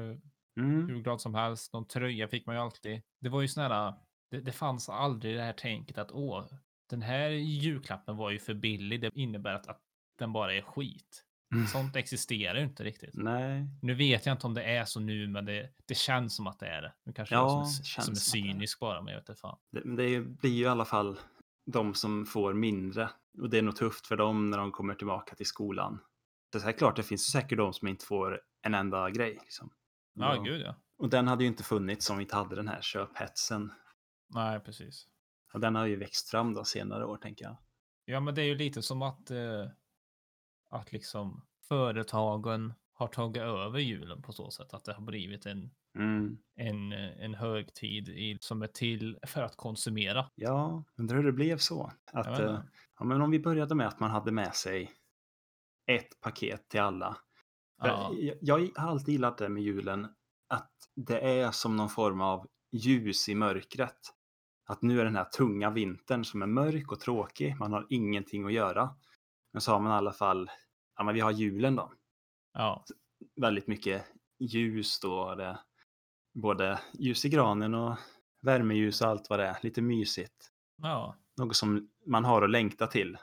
[0.60, 0.88] Mm.
[0.88, 1.72] hur glad som helst.
[1.72, 3.02] Någon tröja fick man ju alltid.
[3.20, 3.94] Det var ju sån här.
[4.30, 6.46] Det, det fanns aldrig det här tänket att åh,
[6.90, 9.00] den här julklappen var ju för billig.
[9.00, 9.80] Det innebär att, att
[10.18, 11.25] den bara är skit.
[11.54, 11.66] Mm.
[11.66, 13.10] Sånt existerar ju inte riktigt.
[13.14, 16.46] Nej, Nu vet jag inte om det är så nu, men det, det känns som
[16.46, 16.92] att det är det.
[17.04, 19.58] Nu kanske Ja, som, det är, som är cynisk bara, men jag vet inte fan.
[19.72, 21.18] det, men det blir ju i alla fall
[21.66, 23.10] de som får mindre.
[23.42, 25.98] Och det är nog tufft för dem när de kommer tillbaka till skolan.
[26.52, 29.38] Det är klart, det finns säkert de som inte får en enda grej.
[29.42, 29.70] Liksom.
[30.14, 30.74] Ja, och, gud ja.
[30.98, 33.72] och den hade ju inte funnits om vi inte hade den här köphetsen.
[34.34, 35.06] Nej, precis.
[35.54, 37.56] Och den har ju växt fram då senare år, tänker jag.
[38.04, 39.66] Ja, men det är ju lite som att, eh,
[40.68, 45.70] att liksom företagen har tagit över julen på så sätt att det har blivit en,
[45.94, 46.38] Mm.
[46.56, 50.30] en, en högtid i, som är till för att konsumera.
[50.34, 51.92] Ja, undrar hur det blev så.
[52.12, 52.60] Att, eh,
[52.98, 54.92] ja, men om vi började med att man hade med sig
[55.86, 57.16] ett paket till alla.
[57.82, 60.08] Ja, jag, jag har alltid gillat det med julen,
[60.48, 63.98] att det är som någon form av ljus i mörkret.
[64.66, 68.44] Att nu är den här tunga vintern som är mörk och tråkig, man har ingenting
[68.46, 68.96] att göra.
[69.56, 70.50] Men så har man i alla fall,
[70.96, 71.92] ja men vi har julen då.
[72.52, 72.84] ja,
[73.40, 74.04] Väldigt mycket
[74.38, 75.58] ljus då, det,
[76.34, 77.96] både ljus i granen och
[78.42, 80.50] värmeljus och allt vad det är, lite mysigt.
[80.82, 81.16] ja.
[81.36, 83.18] Något som man har att längta till.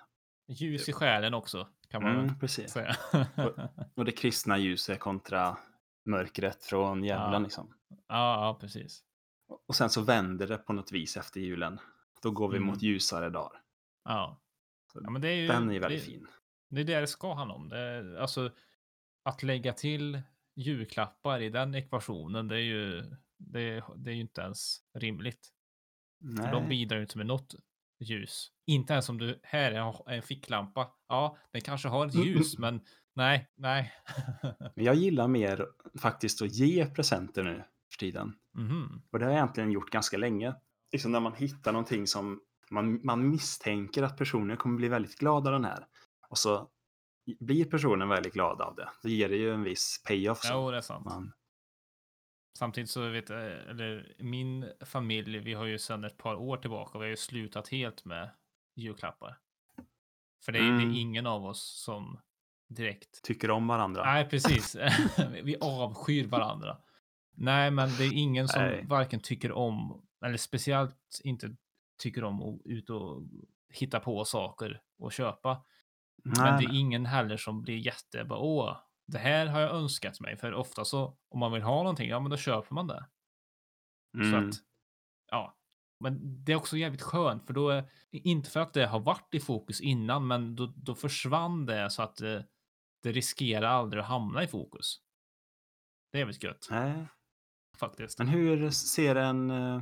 [0.47, 2.71] Ljus i själen också, kan man Mm, precis.
[2.71, 2.95] säga.
[3.95, 5.57] Och det kristna ljuset kontra
[6.05, 7.39] mörkret från djävulen Ja.
[7.39, 7.73] liksom.
[7.89, 9.03] ja, ja, precis.
[9.67, 11.79] Och sen så vänder det på något vis efter julen.
[12.21, 12.67] Då går vi Mm.
[12.67, 13.61] mot ljusare dagar.
[14.03, 14.39] Ja.
[14.93, 16.27] Ja men det är ju, Den är ju väldigt det, fin.
[16.69, 17.69] Det är det det ska handla om.
[17.69, 18.51] Det alltså,
[19.23, 20.21] att lägga till
[20.55, 23.01] julklappar i den ekvationen, det är ju,
[23.37, 25.49] det, det är ju inte ens rimligt.
[26.37, 26.69] För de Nej.
[26.69, 27.55] bidrar ju inte med något
[27.99, 28.51] ljus.
[28.65, 30.91] Inte ens om du, här är en ficklampa.
[31.07, 32.81] Ja, den kanske har ett Mm, ljus, men
[33.15, 33.93] nej, nej.
[34.75, 35.67] Men jag gillar mer
[36.01, 38.33] faktiskt att ge presenter nu för tiden.
[38.53, 39.01] Mhm.
[39.11, 40.55] Och det har jag egentligen gjort ganska länge.
[40.91, 45.47] Liksom när man hittar någonting som man, man misstänker att personen kommer bli väldigt glad
[45.47, 45.85] av den här.
[46.29, 46.69] Och så
[47.39, 48.89] blir personen väldigt glad av det.
[49.03, 50.41] Då ger det ju en viss payoff.
[50.51, 51.05] Jo, det är sant.
[51.05, 51.33] Man,
[52.57, 56.97] Samtidigt så vet jag, eller min familj, vi har ju sedan ett par år tillbaka,
[56.99, 58.29] vi har ju slutat helt med
[58.75, 59.37] julklappar.
[60.45, 60.91] För det är, det Mm.
[60.91, 62.19] är ingen av oss som
[62.69, 64.03] direkt tycker om varandra.
[64.03, 64.75] Nej, precis.
[65.43, 66.77] vi avskyr varandra.
[67.35, 68.85] Nej, men det är ingen som Nej.
[68.87, 71.55] varken tycker om, eller speciellt inte
[72.03, 73.23] tycker om att ut och
[73.69, 75.65] hitta på saker och köpa.
[76.23, 79.75] Men Nej, det är ingen heller som blir jätte, bara, åh, det här har jag
[79.75, 80.37] önskat mig.
[80.37, 83.05] För ofta så, om man vill ha någonting, ja men då köper man det.
[84.11, 84.49] Så mm.
[84.49, 84.55] att,
[85.31, 85.57] ja,
[85.99, 89.33] Men det är också jävligt skönt för då är inte för att det har varit
[89.33, 92.47] i fokus innan, men då, då försvann det så att det,
[93.03, 95.01] det riskerar aldrig att hamna i fokus.
[96.11, 97.05] Det är jävligt gött Nej,
[97.77, 98.17] faktiskt.
[98.17, 99.51] men hur ser en...
[99.51, 99.81] eh,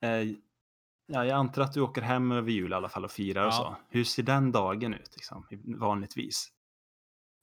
[0.00, 0.28] eh,
[1.06, 3.52] ja, jag antar att du åker hem över jul i alla fall och firar och
[3.52, 3.52] Ja.
[3.52, 3.76] så.
[3.88, 6.52] Hur ser den dagen ut liksom, vanligtvis?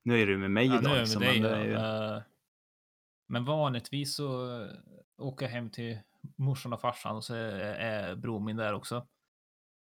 [0.03, 0.91] Nu är du med mig Ja, nu idag.
[0.91, 1.73] är vi liksom, dig, men är ju...
[1.73, 2.21] Eh,
[3.27, 4.69] Men vanligtvis så eh,
[5.17, 5.99] åker jag hem till
[6.37, 9.07] morsan och farsan och så är, är bror min där också.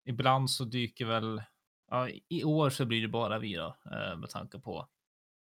[0.08, 1.42] Ibland så dyker väl,
[1.90, 4.88] ja, i år så blir det bara vi då, eh, med tanke på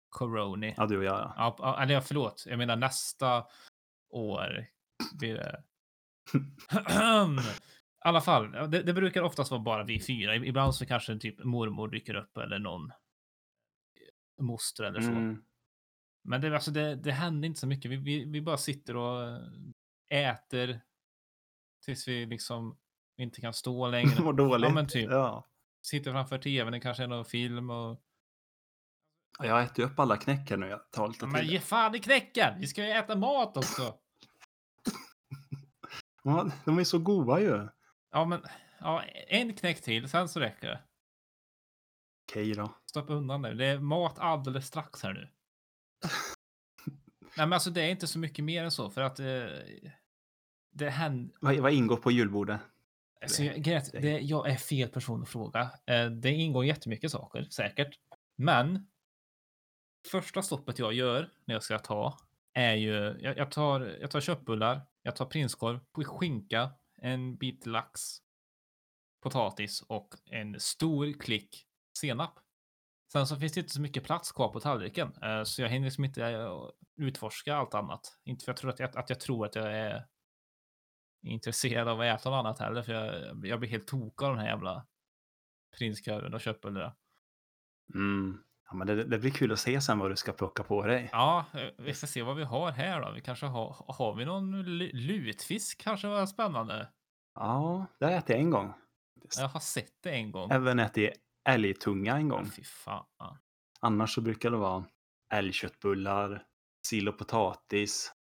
[0.10, 0.74] corona.
[0.78, 1.34] Ja, du och jag.
[1.38, 1.56] Ja.
[1.60, 3.46] Ja, eller ja, förlåt, jag menar nästa
[4.10, 4.66] år
[5.14, 5.64] blir det.
[8.06, 10.36] I alla fall, det, det brukar oftast vara bara vi fyra.
[10.36, 12.92] Ibland så kanske typ mormor dyker upp eller någon
[14.42, 15.10] moster eller så.
[15.10, 15.44] Mm.
[16.24, 17.92] Men det, alltså det, det händer inte så mycket.
[17.92, 19.28] Vi, vi, vi bara sitter och
[20.10, 20.82] eh, äter
[21.86, 22.78] tills vi liksom
[23.18, 24.22] inte kan stå längre.
[24.24, 24.70] Mår dåligt.
[24.70, 25.12] Ja, men typ.
[25.12, 25.48] Ja.
[25.82, 28.02] Sitter framför tvn, det kanske är någon film och...
[29.39, 30.68] Ja, Jag äter ju upp alla knäck här nu.
[30.68, 32.60] Jag tar lite Ja, men ge fan i knäcken!
[32.60, 33.82] Vi ska ju äta mat också!
[36.26, 37.68] Ja, de är så goda ju.
[38.13, 38.41] Ja, men
[38.80, 40.82] ja, en knäck till, sen så räcker det.
[42.30, 42.73] Okej då.
[42.86, 43.54] Stoppa undan det.
[43.54, 45.30] Det är mat alldeles strax här nu.
[47.21, 49.26] Nej, men alltså det är inte så mycket mer än så för att eh,
[50.71, 51.36] det händer.
[51.41, 52.60] Vad, vad ingår på julbordet?
[53.21, 55.71] Alltså, jag, att det, jag är fel person att fråga.
[55.86, 57.99] Eh, det ingår jättemycket saker säkert,
[58.36, 58.88] men.
[60.12, 62.17] Första stoppet jag gör när jag ska ta
[62.54, 63.97] är ju jag, jag tar.
[64.02, 66.71] Jag tar köttbullar, jag tar prinskorv, skinka,
[67.04, 68.02] en bit lax,
[69.24, 72.39] potatis och en stor klick senap.
[73.12, 75.86] Sen så finns det inte så mycket plats kvar på tallriken, eh, så jag hinner
[75.86, 78.18] liksom inte eh, utforska allt annat.
[78.24, 80.08] Inte för jag tror att jag, att jag tror att jag är
[81.24, 84.39] intresserad av att äta något annat heller, för jag, jag blir helt tokig av den
[84.39, 84.88] här jävla
[85.78, 86.96] prinskorven och köttbullarna.
[87.94, 88.44] Mm.
[88.69, 91.10] Ja, men det, det blir kul att se sen vad du ska plocka på dig.
[91.12, 93.12] Ja, eh, vi får se vad vi har här då.
[93.12, 96.89] Vi kanske har, har vi någon lu- lutfisk kanske var spännande.
[97.36, 98.73] Ja, det har jag ätit en gång.
[99.38, 100.52] Jag har sett det en gång.
[100.52, 101.13] Även ätit
[101.49, 102.45] älgtunga en Ja, gång.
[102.52, 103.06] Fy fan.
[103.80, 104.86] Annars så brukar det vara
[105.34, 106.43] älgköttbullar,
[106.88, 108.12] sill och potatis,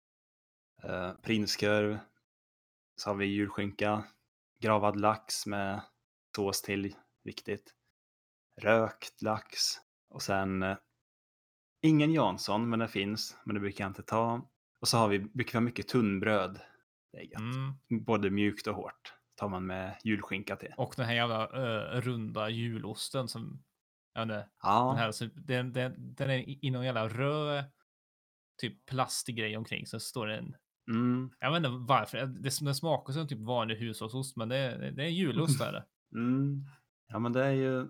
[0.83, 1.99] eh, prinskorv,
[2.95, 4.03] så har vi julskinka,
[4.59, 5.81] gravad lax med
[6.35, 7.73] sås till, viktigt,
[8.61, 9.55] rökt lax
[10.13, 10.77] och sen eh,
[11.81, 14.49] ingen Jansson, men det finns, men det brukar jag inte ta.
[14.81, 16.59] Och så har vi, brukar vi ha mycket tunnbröd.
[17.11, 17.39] Det är gött.
[17.89, 18.03] Mm.
[18.05, 20.73] Både mjukt och hårt tar man med julskinka till.
[20.77, 23.63] Och den här jävla eh, runda julosten som,
[24.13, 27.65] jag vet inte, den Ja, här, så den, den, den är i någon jävla röd,
[28.61, 29.87] typ plastig grej omkring.
[29.87, 30.55] Så står det en,
[30.91, 34.91] mm, jag vet inte varför, det, den smakar som typ vanlig hushållsost, men det, är-
[34.91, 35.85] det är julost är det.
[36.15, 36.65] mm.
[37.07, 37.87] ja, men det är ju,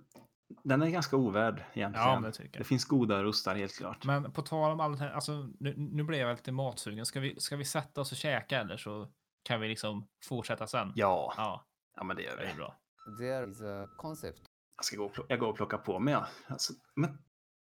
[0.63, 2.07] den är ganska ovärd egentligen.
[2.07, 4.05] Ja, men det tycker Det finns goda ostar helt klart.
[4.05, 7.05] Men på tal om allt det här, alltså nu, nu blev jag lite matsugen.
[7.05, 9.11] Ska vi, ska vi sätta oss och käka eller så
[9.43, 10.91] kan vi liksom fortsätta sen?
[10.95, 12.55] Ja, Ja, ja men det gör det är vi.
[12.57, 12.75] bra.
[13.19, 14.41] There is a concept
[14.75, 16.13] Jag, ska gå och plocka, jag går och plockar på mig.
[16.13, 16.27] Ja.
[16.47, 17.17] Alltså, men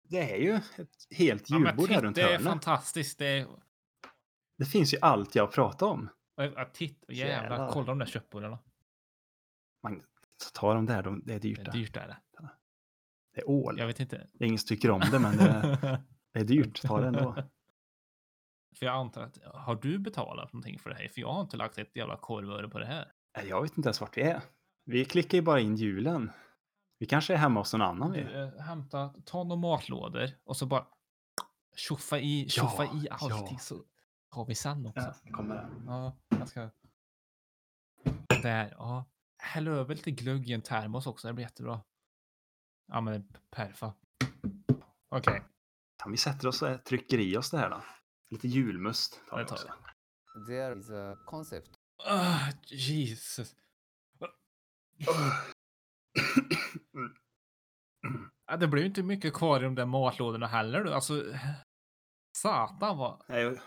[0.08, 2.42] det är ju ett helt Ja, julbord här titt, runt det är hörnet.
[2.46, 3.18] fantastiskt.
[3.18, 3.46] Det är,
[4.58, 6.08] Det finns ju allt jag pratar om.
[6.36, 7.70] jag- titt, jävlar, Jävlar.
[7.70, 8.58] kolla de där köttbullarna.
[9.82, 10.02] Man
[10.54, 11.56] tar de där, de, det är dyrt.
[11.58, 12.16] Det Det är dyrt är det.
[13.36, 13.78] Det är ål.
[13.78, 14.26] Jag vet inte.
[14.32, 15.78] Det är ingen som tycker om det, men det,
[16.32, 16.82] det är dyrt.
[16.82, 17.34] Ta det ändå.
[18.78, 21.08] För jag antar att, har du betalat någonting för det här?
[21.08, 23.12] För jag har inte lagt ett jävla korvöre på det här.
[23.36, 24.40] Nej, Jag vet inte ens vart vi är.
[24.84, 26.30] Vi klickar ju bara in julen.
[26.98, 28.12] Vi kanske är hemma hos någon annan.
[28.12, 28.20] Vi.
[28.20, 30.86] eh, hämta, ta några matlådor och så bara
[31.76, 33.58] tjoffa i, tjoffa Ja, i allting ja.
[33.58, 33.84] så
[34.30, 35.14] har vi sen också.
[35.24, 35.68] Ja, kommer.
[35.86, 36.70] Ja, jag ska...
[38.42, 39.04] Där, ja.
[39.38, 41.80] Häll över lite glögg i en termos också, det blir jättebra.
[42.86, 43.94] Ja, men perfa.
[45.08, 45.42] Okej,
[46.02, 47.82] Kan vi sätter oss och trycker i oss det här då?
[48.30, 49.68] Lite julmust tar Det vi också.
[50.48, 51.70] there is a concept
[52.06, 53.54] Ah, Jesus.
[58.46, 60.84] Ja, det blir ju inte mycket kvar i de där matlådorna heller.
[60.84, 60.92] Du.
[60.92, 61.24] Alltså,
[62.36, 63.22] satan vad...
[63.28, 63.58] Nej, jag,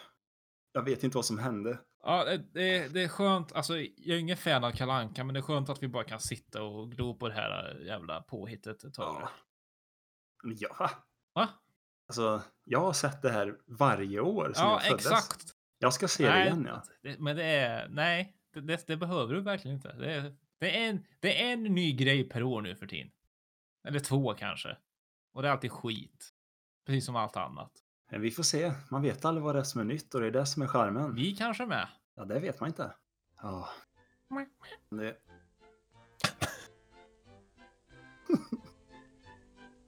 [0.71, 1.79] jag vet inte vad som hände.
[2.03, 3.51] Ja, det, det, det är skönt.
[3.53, 6.03] Alltså, jag är ingen fan av Kalle Anka, men det är skönt att vi bara
[6.03, 9.21] kan sitta och glo på det här jävla påhittet ett tag.
[9.21, 9.29] Ja.
[10.43, 10.89] Men Ja,
[11.33, 11.49] Va?
[12.07, 15.05] alltså jag har sett det här varje år sedan Ja, jag föddes.
[15.05, 15.55] exakt.
[15.79, 16.83] Jag ska se det Nej, igen ja.
[17.03, 17.89] det, men det är...
[17.89, 19.93] Nej, det, det, det behöver du verkligen inte.
[19.93, 23.11] Det är, det, är en, det är en ny grej per år nu för tiden.
[23.87, 24.77] Eller två kanske.
[25.33, 26.29] Och det är alltid skit.
[26.85, 27.71] Precis som allt annat.
[28.09, 28.73] Vi får se.
[28.89, 30.67] Man vet aldrig vad det är som är nytt och det är det som är
[30.67, 31.15] charmen.
[31.15, 31.87] Vi kanske med.
[32.15, 32.91] Ja, det vet man inte.
[33.41, 33.69] Ja.
[34.89, 35.15] Det...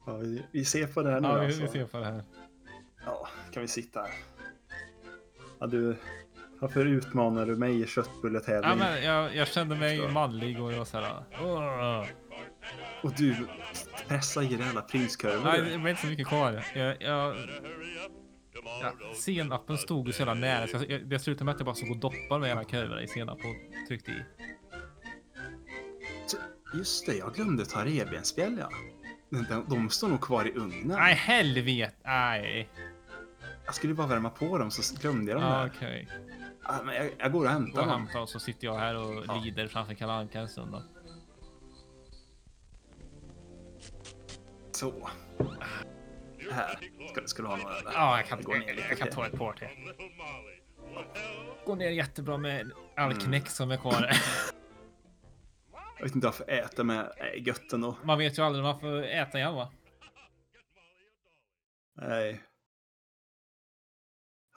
[0.06, 1.62] ja, vi, vi ser på det här nu Ja, vi, alltså.
[1.62, 2.24] vi ser på det här.
[3.06, 4.12] Ja, kan vi sitta här?
[5.60, 5.96] Ja, du,
[6.60, 8.78] varför utmanar du mig i Ja, köttbulletävling?
[8.80, 11.24] men jag, jag kände mig manlig och jag var så här.
[11.42, 12.06] "Åh."
[13.04, 13.48] Och du
[14.08, 15.44] pressar i dig alla prinskurvor.
[15.46, 16.66] Nej, det var inte så mycket kvar.
[16.76, 17.36] Jag, jag,
[18.82, 21.76] ja, senapen stod ju så jävla nära så jag, det slutade med att jag bara
[21.76, 24.24] stod och doppade med hela kurvorna i senap och tryckte i.
[26.74, 28.70] Just det, jag glömde ta revbensspjäll ja.
[29.30, 30.88] De, de, de står nog kvar i ugnen.
[30.98, 31.96] Nej, helvete!
[32.06, 32.70] Nej.
[33.66, 35.72] Jag skulle bara värma på dem så glömde jag dem Ja, där.
[35.78, 36.08] Okej.
[36.64, 38.02] Ja, men jag, jag går och hämtar och dem.
[38.02, 39.42] hämta och så sitter jag här och Ja.
[39.44, 40.84] lider framför Kalle Anka en stund då.
[44.72, 45.10] Så.
[46.52, 46.80] Här.
[47.12, 47.92] Ska, ska du ha några eller?
[47.92, 49.68] Ja, jag kan, går ner jag, kan ta ett par till.
[51.66, 53.24] Går ner jättebra med all Mm.
[53.24, 54.12] knäck som är kvar.
[55.98, 57.98] Jag vet inte varför äter med äh, gött ändå.
[58.04, 59.72] Man vet ju aldrig får äta igen va?
[61.96, 62.42] Nej.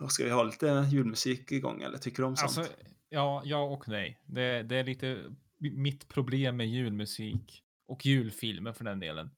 [0.01, 2.59] Och Ska vi ha lite julmusik igång eller tycker du om sånt?
[2.59, 2.75] Alltså,
[3.09, 4.19] ja, ja och nej.
[4.27, 5.25] Det, det är lite
[5.59, 9.31] mitt problem med julmusik och julfilmer för den delen.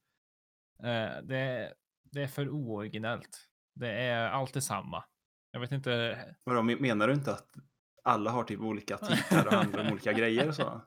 [0.82, 1.72] Eh, det,
[2.16, 3.48] det är för ooriginellt.
[3.74, 5.04] Det är alltid samma.
[5.50, 6.34] Jag vet inte.
[6.44, 7.54] Vadå, men- menar du inte att
[8.02, 10.80] alla har typ olika titlar och handlar om olika grejer och så?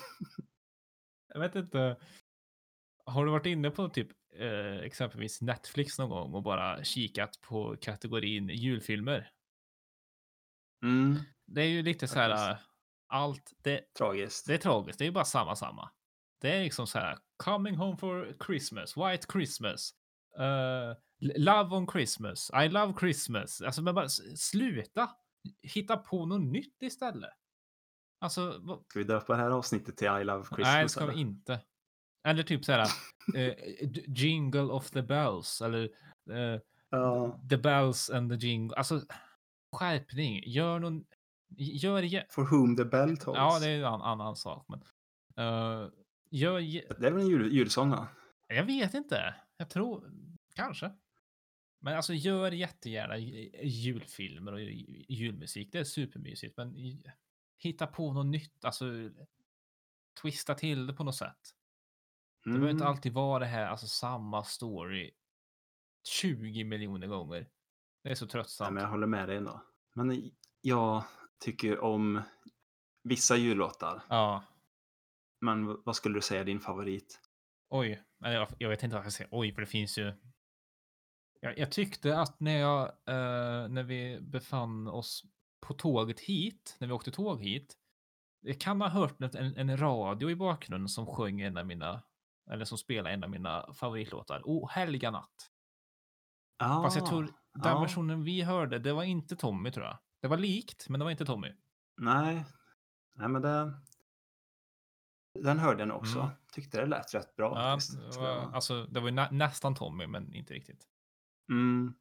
[1.34, 1.96] Jag vet inte.
[3.04, 7.76] Har du varit inne på typ eh, exempelvis Netflix någon gång och bara kikat på
[7.80, 9.30] kategorin julfilmer?
[10.84, 11.16] Mm,
[11.46, 12.58] Det är ju lite så här.
[13.08, 14.46] Allt det, tragiskt.
[14.46, 15.90] Det är tragiskt, det är bara samma samma.
[16.40, 19.94] Det är liksom så här, coming home for Christmas, white Christmas,
[20.38, 20.94] uh,
[21.38, 23.62] love on Christmas, I love Christmas.
[23.62, 25.10] Alltså men bara sluta
[25.62, 27.30] hitta på något nytt istället.
[28.20, 30.58] Alltså, vad- Ska vi döpa det här avsnittet till I Love Christmas?
[30.68, 31.12] nej det ska eller?
[31.14, 31.60] vi inte.
[32.28, 32.88] Eller typ så här,
[33.86, 35.82] d- jingle of the bells eller
[36.30, 38.76] eh, Ja, the bells and the jingle.
[38.76, 39.00] Alltså
[39.76, 41.04] skärpning, gör någon,
[41.56, 43.36] gör, ge- For whom the bell tolls.
[43.36, 44.66] ja det är en annan, sak.
[44.68, 44.80] Men,
[46.30, 46.60] gör,
[47.00, 48.08] det är väl en jul, julsång va?
[48.48, 49.34] Jag vet inte.
[49.60, 50.12] Jag tror
[50.54, 50.92] kanske.
[51.80, 53.18] Men alltså gör jättegärna
[53.62, 54.60] julfilmer och
[55.08, 55.72] julmusik.
[55.72, 56.56] Det är supermysigt.
[56.56, 56.74] Men
[57.58, 58.64] hitta på något nytt.
[58.64, 58.84] Alltså
[60.22, 61.54] twista till det på något sätt.
[62.44, 62.94] Det behöver inte Mm.
[62.94, 65.10] alltid vara det här, alltså samma story
[66.08, 67.48] 20 miljoner gånger.
[68.02, 68.74] Det är så Nej, tröttsamt.
[68.74, 69.64] men jag håller med dig ändå.
[69.94, 71.04] Men jag
[71.44, 72.22] tycker om
[73.02, 74.02] vissa jullåtar.
[74.08, 74.44] Ja,
[75.40, 77.20] Men vad skulle du säga är din favorit?
[77.68, 78.02] oj.
[78.20, 79.28] Jag, jag vet inte vad jag ska säga.
[79.32, 80.12] Oj, för det finns ju.
[81.40, 85.24] Jag, jag tyckte att när jag, eh, när vi befann oss
[85.60, 87.76] på tåget hit, när vi åkte tåg hit.
[88.42, 92.02] Jag kan ha hört en, en radio i bakgrunden som sjöng en av mina,
[92.50, 94.42] eller som spelade en av mina favoritlåtar.
[94.44, 95.50] O helga natt.
[96.58, 97.32] Ah, Fast jag tror den
[97.64, 97.80] ja.
[97.80, 99.98] versionen vi hörde, det var inte Tommy tror jag.
[100.22, 101.52] Det var likt, men det var inte Tommy.
[101.96, 102.44] Nej.
[103.14, 103.74] Nej, men det...
[105.38, 106.18] Den hörde jag nog också.
[106.18, 106.30] Mm.
[106.52, 107.52] Tyckte det lät rätt bra.
[107.56, 110.86] Ja, faktiskt, det var, alltså, det var ju nä, nästan Tommy, men inte riktigt.
[111.50, 111.94] Mm.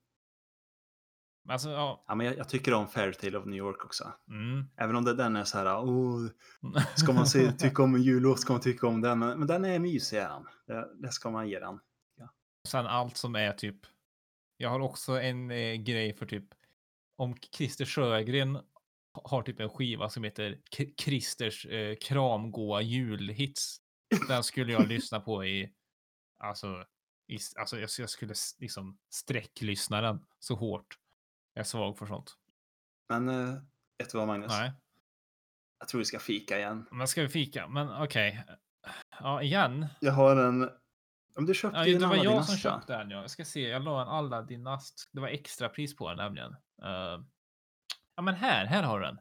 [1.50, 2.04] Alltså, ja.
[2.08, 4.14] Ja, men jag, jag tycker om Fairytale of New York också.
[4.30, 4.66] Mm.
[4.76, 6.28] Även om det, den är så här, oh,
[6.96, 9.20] ska man se, tycka om en jullåt ska man tycka om den.
[9.20, 10.48] Men, men den är mysig, den.
[10.68, 11.80] Det, det ska man ge den.
[12.68, 13.76] Sen allt som är typ.
[14.58, 16.46] Jag har också en eh, grej för typ.
[17.16, 18.60] Om Christer Sjögren
[19.26, 23.82] har typ en skiva som heter K- Christers eh, kramgåa julhits.
[24.28, 25.74] Den skulle jag lyssna på i.
[26.44, 26.86] Alltså.
[27.28, 30.98] I, alltså jag, jag skulle liksom sträcklyssna den så hårt.
[31.54, 32.38] Jag är svag för sånt.
[33.10, 33.54] Men eh,
[33.98, 34.52] vet du vad Magnus?
[34.52, 34.72] Nej.
[35.80, 36.86] Jag tror vi ska fika igen.
[36.92, 37.68] Men ska vi fika?
[37.68, 38.46] Men okej.
[39.20, 39.88] Ja, igen.
[40.00, 40.70] Jag har en...
[41.36, 43.10] Om du köpte Ja, det var jag som köpte den.
[43.10, 43.22] Ja.
[43.22, 43.62] Jag ska se.
[43.62, 45.10] Jag la en Aladdin-ast.
[45.12, 46.52] Det var extra pris på den nämligen.
[46.84, 47.24] Eh,
[48.20, 48.66] ja, men här.
[48.66, 49.20] Här har du den.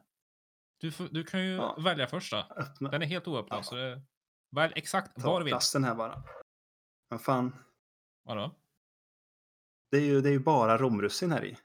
[0.79, 1.75] Du, du kan ju Ja.
[1.79, 2.39] välja första.
[2.49, 2.89] Öppna.
[2.89, 3.59] Den är helt oöppnad.
[3.59, 3.63] Ja.
[3.63, 4.01] Så det,
[4.55, 5.51] välj exakt Ta vad du vill.
[5.51, 6.23] plasten här bara.
[7.09, 7.55] Men fan,
[8.23, 8.55] Vadå?
[9.91, 11.57] det är ju, det är ju bara romrussin här i.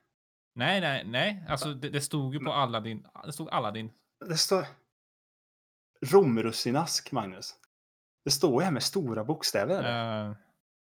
[0.55, 1.45] Nej, nej, nej.
[1.49, 3.07] Alltså det, det stod ju på Men- Aladdin.
[3.25, 3.93] Det stod Aladdin.
[4.29, 4.67] Det står
[6.13, 7.55] romrussinask, Magnus.
[8.25, 9.79] Det står ju här med stora bokstäver.
[10.29, 10.37] Uh,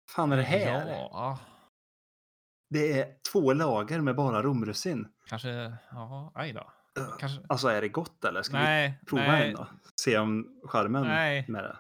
[0.10, 0.90] fan är det här?
[0.92, 1.40] Ja,
[2.74, 5.08] Det är två lager med bara romrussin.
[5.28, 5.74] kanske.
[5.92, 6.72] Ja, aj då.
[7.20, 7.42] Kanske.
[7.50, 8.42] Alltså är det gott eller?
[8.44, 9.68] Ska Nej, vi prova nej, en då?
[10.02, 11.46] Se om charmen Nej.
[11.48, 11.78] med det.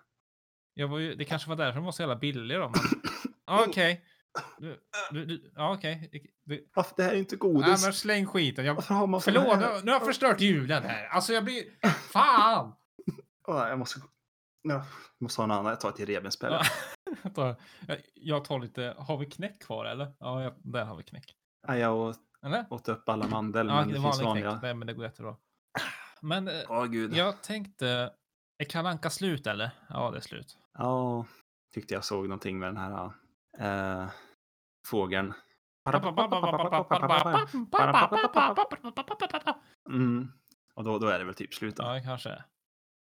[0.74, 2.72] Jag var ju, det kanske var därför de var så jävla billig då.
[3.46, 4.06] Ja, Okej.
[4.58, 4.80] Du,
[5.12, 6.10] du, du, ja, okej.
[6.46, 7.84] Du- Varför, det här är inte Nej, godis.
[7.84, 8.66] men släng skiten.
[8.66, 11.06] Jag, Varför har man förlåt, nu, nu har jag förstört julen här.
[11.08, 11.64] Alltså jag blir...
[12.12, 12.74] Fan!
[13.48, 14.00] Åh, jag måste...
[14.62, 14.82] Jag
[15.22, 15.66] måste ha en annan.
[15.66, 16.54] Jag tar till revbensspel.
[17.14, 17.20] Ja.
[17.24, 17.56] Jag tar-
[18.16, 20.12] Jag tar lite, har vi knäck kvar eller?
[20.20, 21.36] Ja, jag- där har vi knäck.
[21.68, 22.66] Ja, jag åt, Eller?
[22.70, 24.46] åt upp alla mandel, Ja, men det det finns vanlig knäck.
[24.46, 24.60] vanliga.
[24.62, 25.36] Nej, men det går jättebra.
[26.22, 27.14] Men eh, Åh, gud.
[27.16, 27.88] jag tänkte,
[28.58, 29.70] är Kalle Anka slut eller?
[29.90, 30.58] Ja, det är slut.
[30.78, 31.26] Ja,
[31.74, 33.12] tyckte jag såg någonting med den här
[34.04, 34.10] äh,
[34.88, 35.34] fågeln.
[39.90, 40.32] Mm.
[40.76, 41.76] Och då, då är det väl typ slut.
[41.76, 41.84] då.
[41.84, 42.44] Ja, kanske.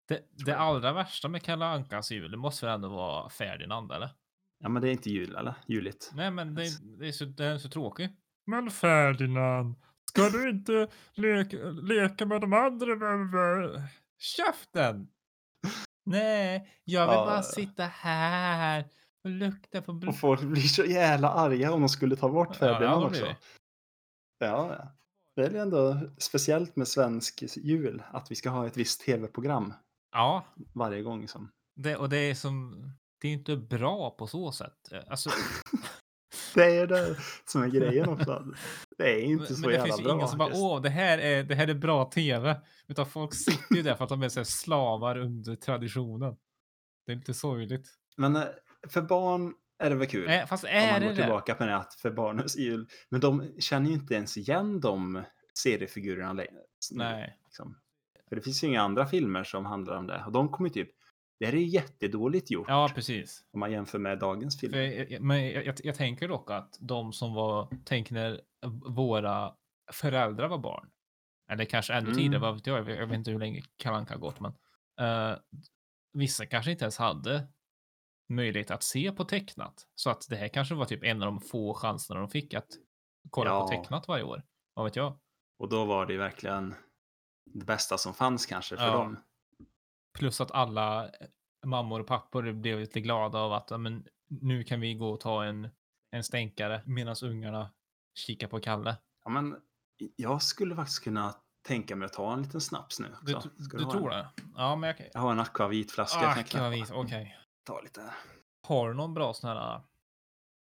[0.09, 4.11] Det, det allra värsta med Kalle Ankas jul, det måste väl ändå vara Ferdinand, eller?
[4.59, 5.55] Ja, men det är inte jul, eller?
[5.66, 6.11] Juligt.
[6.14, 8.16] Nej, men det, det, är, så, det är så tråkig.
[8.46, 9.74] Men Ferdinand,
[10.11, 12.86] ska du inte leka, leka med de andra?
[14.18, 15.09] Käften!
[16.05, 17.24] Nej, jag vill Ja.
[17.26, 18.84] bara sitta här
[19.24, 20.14] och lukta på blod.
[20.14, 23.26] Och folk blir så jävla arga om de skulle ta bort Ja, Ferdinand hade också.
[24.38, 24.88] Ja, ja.
[25.36, 29.74] Det är ju ändå speciellt med svensk jul att vi ska ha ett visst tv-program
[30.12, 30.44] Ja,
[30.74, 31.28] varje gång.
[31.28, 31.50] Som...
[31.76, 32.84] det, och det är som...
[33.20, 34.92] Det är inte bra på så sätt.
[35.08, 35.30] Alltså,
[36.54, 38.44] Det är det som är grejen också.
[38.98, 40.14] Det är inte men, så men det jävla finns ju bra.
[40.14, 42.60] ingen som bara åh, det här är, det här är bra tv.
[42.88, 46.36] Utan folk sitter ju där för att de är så slavar under traditionen.
[47.06, 47.88] Det är lite sorgligt.
[48.16, 48.44] Men eh,
[48.88, 50.28] för barn är det väl kul.
[50.28, 51.22] Äh, fast om är man det går det?
[51.22, 52.88] tillbaka på det att för barnens jul.
[53.08, 55.22] Men de känner ju inte ens igen de
[55.58, 56.60] seriefigurerna längre.
[56.92, 57.38] Nej.
[57.44, 57.76] Liksom.
[58.33, 60.22] För det finns ju inga andra filmer som handlar om det.
[60.26, 60.91] Och de kommer ju typ,
[61.41, 63.45] det här är jättedåligt gjort Ja, precis.
[63.53, 65.07] om man jämför med dagens För, filmer.
[65.12, 68.41] jag- men jag, jag, jag tänker dock att de som var, tänk när
[68.91, 69.55] våra
[69.93, 70.91] föräldrar var barn.
[71.51, 72.18] Eller kanske ännu Mm.
[72.18, 74.53] tidigare, vad vet jag, jag vet inte hur länge Kalle Anka har gått, men
[75.01, 75.39] eh,
[76.12, 77.47] vissa kanske inte ens hade
[78.28, 79.87] möjlighet att se på tecknat.
[79.95, 82.68] Så att det här kanske var typ en av de få chanserna de fick att
[83.30, 83.61] kolla Ja.
[83.61, 84.43] på tecknat varje år.
[84.74, 85.18] Vad vet jag?
[85.59, 86.74] Och då var det verkligen
[87.45, 88.93] det bästa som fanns kanske för Ja.
[88.97, 89.16] dem.
[90.18, 91.11] Plus att alla eh,
[91.66, 95.45] mammor och pappor blev lite glada av att men, nu kan vi gå och ta
[95.45, 95.68] en,
[96.11, 97.70] en stänkare medan ungarna
[98.18, 98.97] kikar på Kalle.
[99.24, 99.57] Ja, men
[100.16, 101.34] jag skulle faktiskt kunna
[101.68, 103.14] tänka mig att ta en liten snaps nu.
[103.22, 103.49] Du, också.
[103.78, 104.18] Du ha tror en?
[104.18, 104.28] det?
[104.57, 105.07] Ja, men jag kan...
[105.12, 105.45] Jag har en Ah,
[106.34, 106.66] kan knäppa.
[106.66, 107.38] akvavit, okej.
[107.66, 108.14] Ta lite.
[108.68, 109.82] Har du någon bra sån här äh,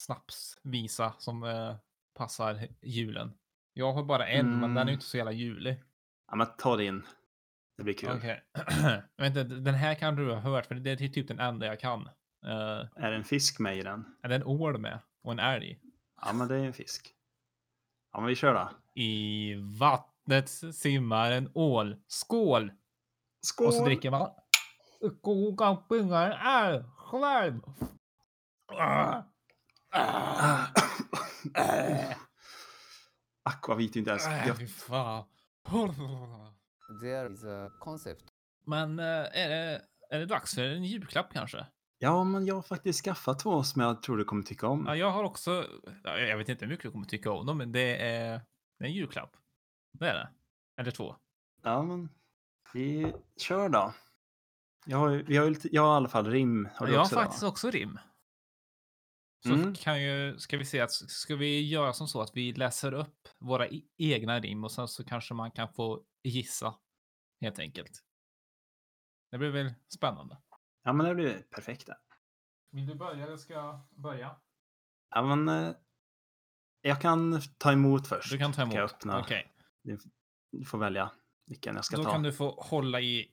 [0.03, 1.77] snapsvisa som eh,
[2.15, 3.33] passar julen?
[3.73, 4.95] Jag har bara en, men den är Mm.
[4.95, 5.83] inte så jävla julig.
[6.31, 7.07] Ja, men ta din.
[7.77, 8.21] Det blir kul.
[9.17, 11.81] Vet inte, den här kan du ha hört, för det är typ den enda jag
[11.81, 12.01] kan.
[12.47, 14.17] Uh, Är det en fisk med i den?
[14.23, 14.99] är det en ål med?
[15.23, 15.81] Och en älg?
[16.23, 17.15] Ja, men det är en fisk.
[18.13, 18.71] Ja, men vi kör då.
[19.01, 21.97] I vattnet simmar en ål.
[22.07, 22.73] Skål!
[23.47, 23.67] Skål!
[23.67, 24.31] Och så dricker man.
[25.23, 27.61] Koka pingar är själv.
[33.43, 34.59] Akvavit är inte ens Äh, gött.
[37.03, 38.25] There is a concept
[38.67, 41.67] Men eh, är det, är det dags för en julklapp kanske?
[41.99, 44.85] Ja, men jag har faktiskt skaffat två som jag tror du kommer tycka om.
[44.87, 45.67] Ja, jag har också,
[46.05, 48.41] ja, jag vet inte hur mycket du kommer tycka om dem, men det är,
[48.79, 49.37] det är en julklapp.
[49.93, 50.29] Det är det.
[50.81, 51.17] Eller två.
[51.63, 52.09] Ja, men
[52.75, 53.95] vi kör då.
[54.87, 56.69] Jag har, ju- vi har ju lite, jag har i alla fall rim.
[56.75, 57.25] Har du jag har också det, va?
[57.25, 57.99] faktiskt också rim.
[59.43, 59.75] Så Mm.
[59.75, 63.29] kan ju, ska vi se att, ska vi göra som så att vi läser upp
[63.39, 66.75] våra i- egna rim och sen så kanske man kan få gissa
[67.41, 68.05] helt enkelt.
[69.31, 70.39] Det blir väl spännande.
[70.83, 71.89] Ja, men det blir perfekt.
[72.71, 74.37] Vill du börja eller ska jag börja?
[75.11, 75.75] Ja, men eh,
[76.81, 78.31] jag kan ta emot först.
[78.31, 78.75] Du kan ta emot.
[78.75, 79.21] jag öppna?
[79.21, 79.55] Okej,
[80.53, 81.13] Du får välja
[81.47, 82.11] vilken jag ska då ta.
[82.13, 83.33] kan du få hålla i,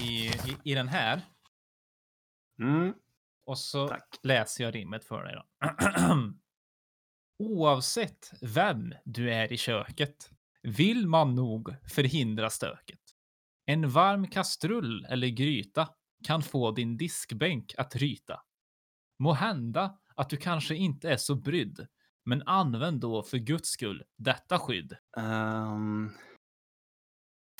[0.00, 1.22] i, i, i den här.
[2.62, 2.94] Mm,
[3.48, 4.18] Och så tack.
[4.22, 5.44] läser jag rimmet för dig då.
[7.48, 10.30] Oavsett vem du är i köket
[10.62, 13.00] vill man nog förhindra stöket.
[13.66, 15.88] En varm kastrull eller gryta
[16.24, 18.42] kan få din diskbänk att ryta.
[19.18, 21.86] Må hända att du kanske inte är så brydd,
[22.24, 24.96] men använd då för guds skull detta skydd.
[25.16, 26.10] Um,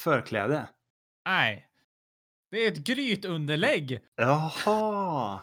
[0.00, 0.68] förkläde.
[1.24, 1.68] Nej,
[2.50, 4.00] det är ett grytunderlägg.
[4.16, 5.40] Jaha!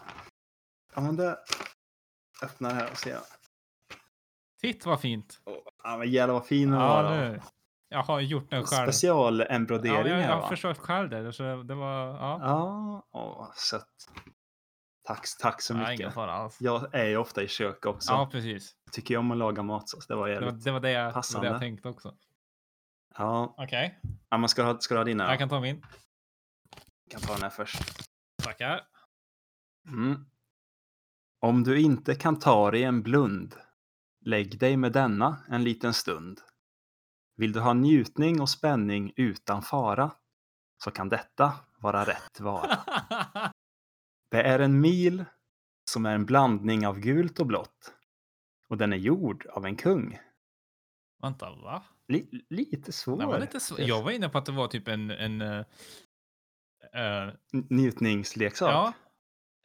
[0.96, 1.38] Ja, men det...
[2.44, 3.20] Öppnar här och ser.
[4.62, 5.40] Titt vad fint.
[5.84, 7.04] Ja, men jävlar vad fin den Ja, var.
[7.04, 7.10] då.
[7.10, 7.42] nu.
[7.90, 8.86] Jag har gjort den själv.
[8.86, 10.50] Specialembrodering Ja, jag, jag har va?
[10.50, 11.34] försökt själv det.
[11.34, 12.40] Så det var, ja.
[12.42, 13.88] Ja, åh, sött.
[15.08, 16.00] Tack, tack så ja mycket.
[16.00, 16.58] ingen fara alls.
[16.62, 18.12] Jag är ju ofta i kök också.
[18.14, 18.76] Ja, precis.
[18.92, 20.64] Tycker jag om att laga mat så det var Det var jävligt.
[20.64, 21.48] det, var det, jag, det, var det passande.
[21.48, 22.16] jag tänkte också.
[23.18, 25.30] Ja, Okej, ja men ska du ha, ska du ha dina?
[25.30, 25.86] jag kan ta min.
[27.04, 27.80] Jag kan ta den här först.
[28.44, 28.82] Tackar.
[29.88, 30.26] Mm.
[31.46, 33.56] Om du inte kan ta dig en blund,
[34.22, 36.42] lägg dig med denna en liten stund.
[37.36, 40.12] Vill du ha njutning och spänning utan fara,
[40.84, 42.70] så kan detta vara rätt var.
[44.30, 45.26] Det är en mil
[45.92, 47.94] som är en blandning av gult och blått.
[48.68, 50.20] Och den är gjord av en kung.
[51.22, 51.84] Vänta, va?
[52.08, 53.26] Li- lite svår.
[53.26, 53.76] Var lite så...
[53.78, 55.12] Jag var inne på att det var typ en...
[55.12, 55.64] en uh,
[57.52, 58.72] Njutningsleksak.
[58.72, 58.94] ja,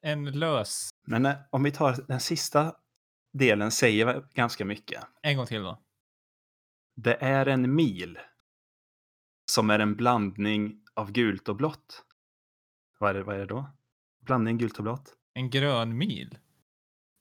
[0.03, 0.91] en lös...
[1.07, 2.77] Men eh, om vi tar den sista
[3.33, 5.05] delen säger ganska mycket.
[5.23, 5.79] En gång till då.
[6.97, 8.19] Det är en mil
[9.51, 12.05] som är en blandning av gult och blått.
[12.99, 13.71] Vad är det, vad är det då?
[14.21, 15.15] Blandning gult och blått.
[15.35, 16.39] En grön mil.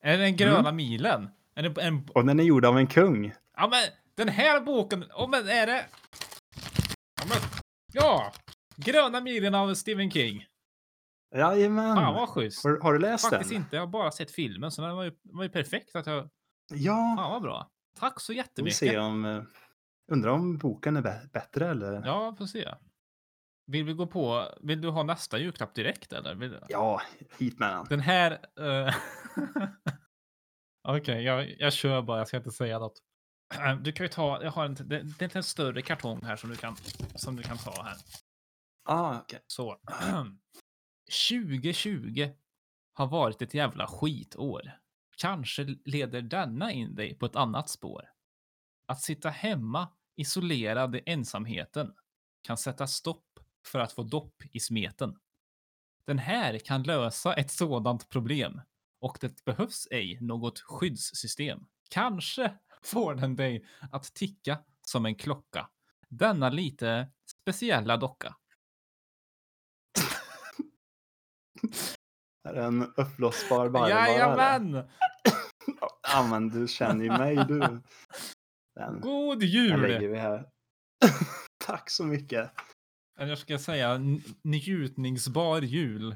[0.01, 1.29] Är det den gröna milen?
[1.55, 2.09] Är det en...
[2.15, 3.33] Och den är gjord av en kung.
[3.55, 3.79] Ja, men
[4.15, 5.05] den här boken...
[5.09, 5.85] Ja, men är det...
[7.19, 7.37] Ja, men...
[7.93, 8.33] Ja!
[8.75, 10.45] Gröna milen av Stephen King.
[11.35, 11.95] Jajamän.
[11.95, 12.63] Fan vad schysst.
[12.63, 13.57] Har, har du läst Faktiskt den?
[13.61, 13.75] inte.
[13.75, 16.29] Jag har bara sett filmen, så den var ju, var ju perfekt att jag...
[16.73, 17.15] Ja.
[17.17, 17.71] Fan vad bra.
[17.99, 18.77] Tack så Vi jättemycket.
[18.77, 19.25] se om...
[19.25, 19.43] eh,
[20.11, 22.05] Undrar om boken är bä- bättre eller?
[22.05, 22.75] Ja, får se.
[23.67, 24.53] Vill vi gå på...
[24.61, 26.35] Vill du ha nästa julklapp direkt eller?
[26.35, 26.59] Vill...
[26.69, 27.01] Ja,
[27.37, 27.85] hit med den.
[27.89, 28.31] Den här...
[28.59, 28.93] eh,
[30.87, 32.17] Okej, jag, jag kör bara.
[32.17, 33.01] Jag ska inte säga något.
[33.81, 34.43] Du kan ju ta...
[34.43, 36.75] Jag har en, det, det är en större kartong här som du kan,
[37.15, 37.97] som du kan ta här.
[38.85, 39.39] Ah, okej.
[39.47, 39.77] Så.
[41.09, 42.29] 2020
[42.93, 44.71] har varit ett jävla skitår.
[45.17, 48.09] Kanske leder denna in dig på ett annat spår.
[48.85, 51.93] Att sitta hemma isolerad i ensamheten
[52.41, 55.19] kan sätta stopp för att få dopp i smeten.
[56.05, 58.61] Den här kan lösa ett sådant problem
[58.99, 61.65] och det behövs ej något skyddssystem.
[61.89, 62.53] Kanske
[62.83, 65.69] får den dig att ticka som en klocka.
[66.07, 68.35] Denna lite speciella docka.
[72.49, 73.89] Är det en uppblåsbar barba?
[73.89, 74.11] eller?
[74.11, 74.89] Jajamän!
[76.01, 77.81] Ja, men du känner ju mig du.
[78.75, 79.81] Den, God den jul!
[79.81, 80.49] lägger vi här.
[81.65, 82.51] Tack så mycket.
[83.19, 83.99] Eller jag ska säga
[84.43, 86.15] njutningsbar jul.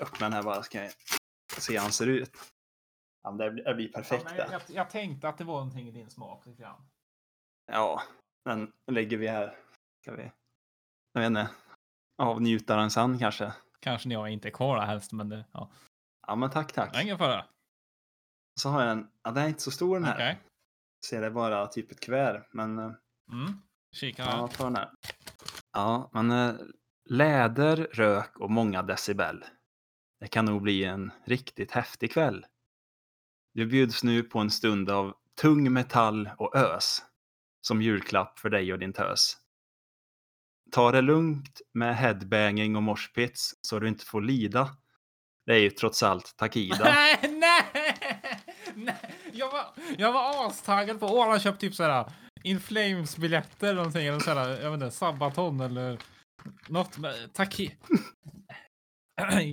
[0.00, 0.92] Öppna den här bara ska jag
[1.58, 2.36] se hur han ser ut.
[3.22, 5.90] Ja, det blir, det blir perfekt Ja, jag, jag tänkte att det var någonting i
[5.90, 6.46] din smak.
[6.46, 6.88] Lite grann.
[7.72, 8.02] Ja,
[8.44, 9.56] den lägger vi här.
[10.02, 10.30] Ska vi,
[11.12, 11.50] jag vet inte,
[12.22, 13.52] avnjuta den sen kanske.
[13.84, 15.70] Kanske när jag inte är kvar där helst, men det, ja.
[16.26, 17.02] Ja, men tack, tack.
[17.02, 17.44] Ingen fara.
[18.60, 20.14] Så har jag en, ja, den är inte så stor den här.
[20.14, 20.38] Okej.
[21.06, 22.92] Ser det bara typ ett kuvert, men eh,
[23.32, 23.62] Mm.
[23.92, 24.90] Kika ja, ta den här.
[25.72, 26.54] Ja, men eh,
[27.10, 29.44] läder, rök och många decibel.
[30.20, 32.46] Det kan nog bli en riktigt häftig kväll.
[33.54, 37.02] Du bjuds nu på en stund av tung metall och ös
[37.60, 39.36] som julklapp för dig och din tös.
[40.74, 44.76] Ta det lugnt med headbanging och moshpits så du inte får lida.
[45.46, 46.84] Det är ju trots allt Takida.
[46.84, 47.96] Nej, nej!
[48.74, 49.14] nej.
[49.32, 49.64] Jag var,
[49.98, 52.12] jag var astaggad på Åh, han köpt typ såhär
[52.42, 54.06] In Flames-biljetter eller någonting.
[54.06, 55.98] Eller såhär, jag vet inte, Sabaton eller
[56.68, 56.98] något.
[56.98, 57.60] Men, tack.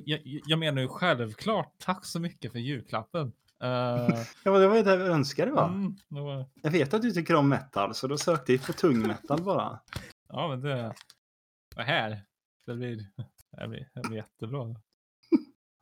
[0.06, 3.28] jag, jag menar ju självklart tack så mycket för julklappen.
[3.28, 3.30] Uh,
[4.44, 5.68] Ja, det var ju det jag önskade va?
[5.68, 9.08] mm, var, Jag vet att du tycker om metal så då sökte jag på tung
[9.08, 9.80] metal bara.
[10.32, 10.96] Ja, men det.
[11.76, 12.26] Det här.
[12.66, 12.96] Det blir,
[13.52, 14.76] det blir, det blir jättebra.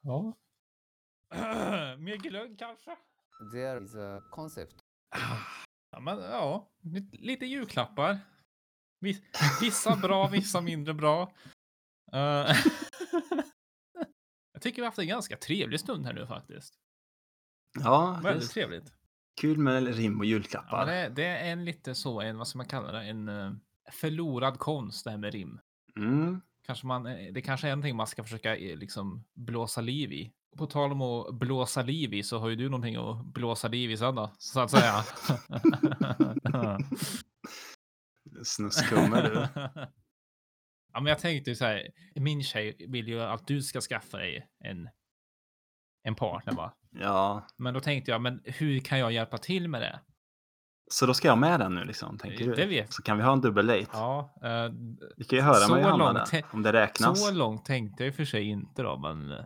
[0.01, 0.37] Ja.
[1.97, 2.97] Mer glögg kanske?
[3.53, 4.75] There is a concept
[5.91, 6.71] Ja, men ja,
[7.11, 8.19] lite, julklappar.
[9.05, 9.23] Vis-
[9.61, 11.33] Vissa bra, vissa mindre bra.
[12.13, 12.19] Eh,
[14.53, 16.73] jag tycker vi har haft en ganska trevlig stund här nu faktiskt.
[17.79, 18.93] Ja, Väldigt trevligt.
[19.41, 20.85] kul med rim och Ja, julklappar.
[20.85, 23.51] men det, det är en lite så, en, vad ska man kalla det, en eh,
[23.91, 25.59] förlorad konst det här med rim.
[25.97, 26.41] Mm.
[26.65, 30.31] Kanske man, eh, det kanske är någonting man ska försöka eh, liksom blåsa liv i.
[30.57, 33.91] På tal om att blåsa liv i så har ju du någonting att blåsa liv
[33.91, 34.93] i sen då, så att säga.
[38.43, 39.47] Snuskhummar du.
[40.93, 41.87] ja, men jag tänkte ju så här.
[42.15, 44.89] Min tjej vill ju att du ska skaffa dig en,
[46.03, 46.73] en partner, va?
[46.91, 49.99] Ja, Men då tänkte jag, men hur kan jag hjälpa till med det?
[50.89, 52.55] Så då ska jag med den nu liksom, tänker du?
[52.55, 53.87] Det vet Så kan vi ha en dubbel date.
[53.93, 54.71] Ja, eh,
[55.17, 57.27] Vi kan ju höra med Johanna där, om det räknas.
[57.27, 59.45] så långt tänkte jag i och för sig inte då, men eh,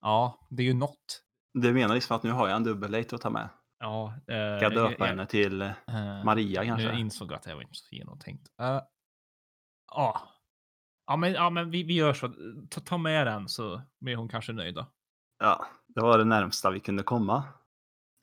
[0.00, 1.22] ja, det är ju något.
[1.54, 3.48] Du menar liksom att nu har jag en dubbel date att ta med?
[3.78, 6.86] Ja, eh, Ska jag döpa henne till eh, eh, Maria kanske?
[6.86, 8.48] Jag insåg att det var inte så genomtänkt.
[8.60, 8.80] Uh,
[9.94, 10.20] ja.
[11.06, 12.32] Ja, men, ja, men vi, vi gör så.
[12.70, 14.86] Ta, ta med den så blir hon kanske nöjd då.
[15.38, 17.44] Ja, det var det närmsta vi kunde komma.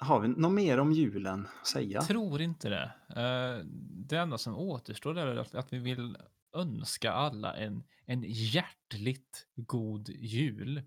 [0.02, 2.02] Har vi något mer om julen att säga?
[2.02, 2.92] Tror inte det.
[3.22, 3.66] Eh,
[4.08, 6.18] det enda som återstår är att, att vi vill
[6.56, 10.84] önska alla en, en hjärtligt god jul.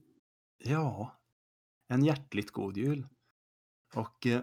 [0.65, 1.21] Ja,
[1.89, 3.07] en hjärtligt god jul.
[3.95, 4.41] Och eh,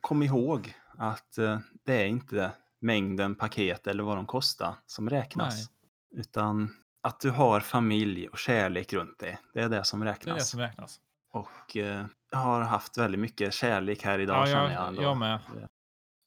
[0.00, 5.70] kom ihåg att eh, det är inte mängden paket eller vad de kostar som räknas.
[6.10, 9.38] Utan att du har familj och kärlek runt dig.
[9.54, 10.38] Det är det som Det är räknas.
[10.38, 11.00] det som räknas.
[11.34, 14.88] Och eh, har haft väldigt mycket kärlek här idag Ja, känner jag, jag.
[14.88, 15.02] ändå.
[15.02, 15.40] jag med.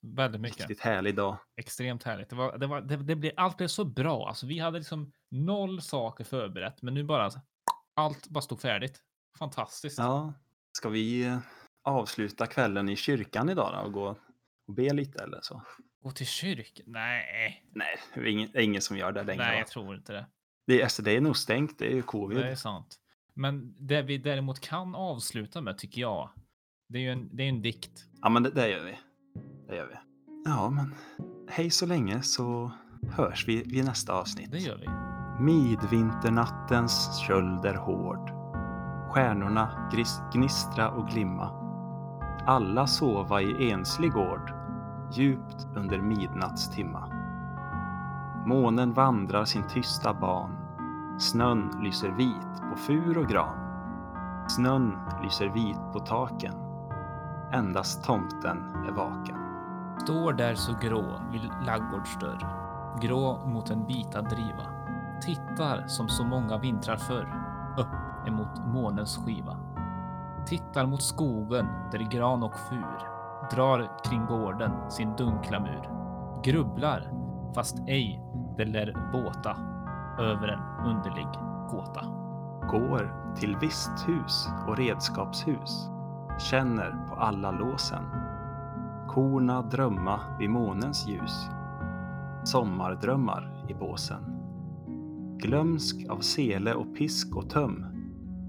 [0.02, 0.60] Väldigt mycket.
[0.60, 1.38] Riktigt härlig dag.
[1.58, 2.30] Extremt härligt.
[2.30, 4.28] Det, var, det, var, det, det blev, allt blev så bra.
[4.28, 7.32] Alltså, vi hade liksom noll saker förberett, men nu bara
[7.96, 9.02] allt bara stod färdigt.
[9.40, 9.98] Fantastiskt.
[9.98, 10.34] Ja,
[10.78, 11.38] ska vi eh,
[11.84, 14.16] avsluta kvällen i kyrkan idag då och gå
[14.68, 15.62] och be lite eller så?
[16.04, 16.86] Gå till kyrkan?
[16.88, 19.44] Nej, Nej, det är ingen, det är ingen som gör det längre.
[19.44, 20.26] nej, jag tror inte det.
[20.68, 22.38] Det, är, alltså, det är nog stängt, det är ju covid.
[22.38, 23.00] Det är sant.
[23.38, 26.30] Men det vi däremot kan avsluta med tycker jag,
[26.90, 28.06] det är ju en, det är en dikt.
[28.22, 28.98] Ja, men det, det gör vi.
[29.68, 29.96] Det gör vi.
[30.46, 30.94] Ja, men
[31.50, 32.72] hej så länge så
[33.10, 34.52] hörs vi vid nästa avsnitt.
[34.52, 34.88] Det gör vi.
[35.44, 38.30] Midvinternattens köld är hård.
[39.14, 41.50] Stjärnorna gris- gnistra och glimma.
[42.46, 44.52] Alla sova i enslig gård,
[45.14, 47.08] djupt under midnattstimma.
[48.46, 50.57] Månen vandrar sin tysta ban.
[51.20, 53.56] Snön lyser vit på fur och gran.
[54.50, 56.54] Snön lyser vit på taken.
[57.54, 58.58] Endast tomten
[58.88, 59.38] är vaken.
[60.04, 62.48] Står där så grå vid laggårdsdörr.
[63.02, 64.64] Grå mot en bitad driva.
[65.22, 67.34] Tittar som så många vintrar förr.
[67.78, 69.58] Upp emot månens skiva.
[70.46, 72.98] Tittar mot skogen där gran och fur
[73.56, 75.90] drar kring gården sin dunkla mur.
[76.44, 77.12] Grubblar,
[77.56, 78.22] fast ej
[78.58, 79.77] det lär båta
[80.20, 81.28] över en underlig
[81.70, 82.06] gåta.
[82.72, 85.90] Går till visthus och redskapshus.
[86.40, 88.04] Känner på alla låsen.
[89.08, 91.50] Korna drömma vid månens ljus.
[92.44, 94.24] Sommardrömmar i båsen.
[95.38, 97.86] Glömsk av sele och pisk och töm.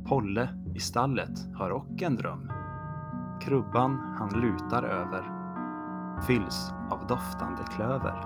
[0.08, 2.52] Polle i stallet har och en dröm.
[3.40, 5.38] Krubban han lutar över
[6.26, 8.24] fylls av doftande klöver.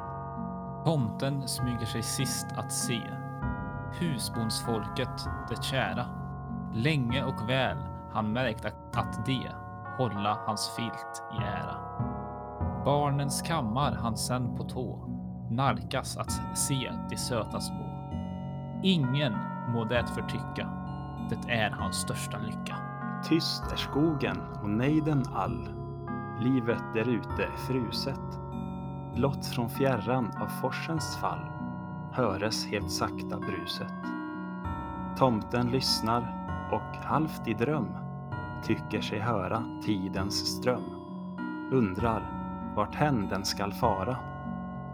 [0.85, 3.01] Tomten smyger sig sist att se.
[4.01, 6.07] Husbondsfolket, det kära.
[6.75, 7.77] Länge och väl
[8.13, 9.49] han märkt att- de
[9.99, 11.77] hålla hans filt i ära.
[12.85, 15.09] Barnens kammar han sen på tå
[15.51, 17.87] nalkas att se de söta små.
[18.83, 19.33] Ingen
[19.69, 20.69] må det förtycka,
[21.31, 22.77] det är hans största lycka.
[23.25, 25.69] Tyst är skogen och nejden all.
[26.41, 28.41] Livet därute är fruset.
[29.15, 31.52] Blott från fjärran av forsens fall
[32.13, 33.93] höres helt sakta bruset.
[35.17, 37.89] Tomten lyssnar och halvt i dröm
[38.63, 40.85] tycker sig höra tidens ström.
[41.73, 42.23] Undrar
[42.77, 44.17] vart hän den skall fara.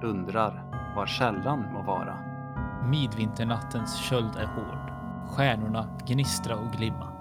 [0.02, 0.64] Undrar
[0.96, 2.18] var källan må vara.
[2.90, 4.92] Midvinternattens köld är hård.
[5.28, 7.12] Stjärnorna gnistra och glimma.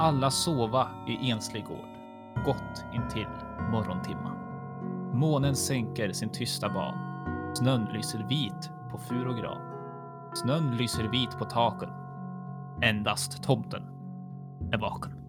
[0.00, 1.88] Alla sova i enslig gård.
[2.44, 3.28] Gott intill
[3.70, 4.32] morgontimma.
[5.12, 6.94] Månen sänker sin tysta ban.
[7.54, 9.58] Snön lyser vit på fur och gran.
[10.34, 11.88] Snön lyser vit på taken.
[12.82, 13.82] Endast tomten
[14.72, 15.21] är vaken.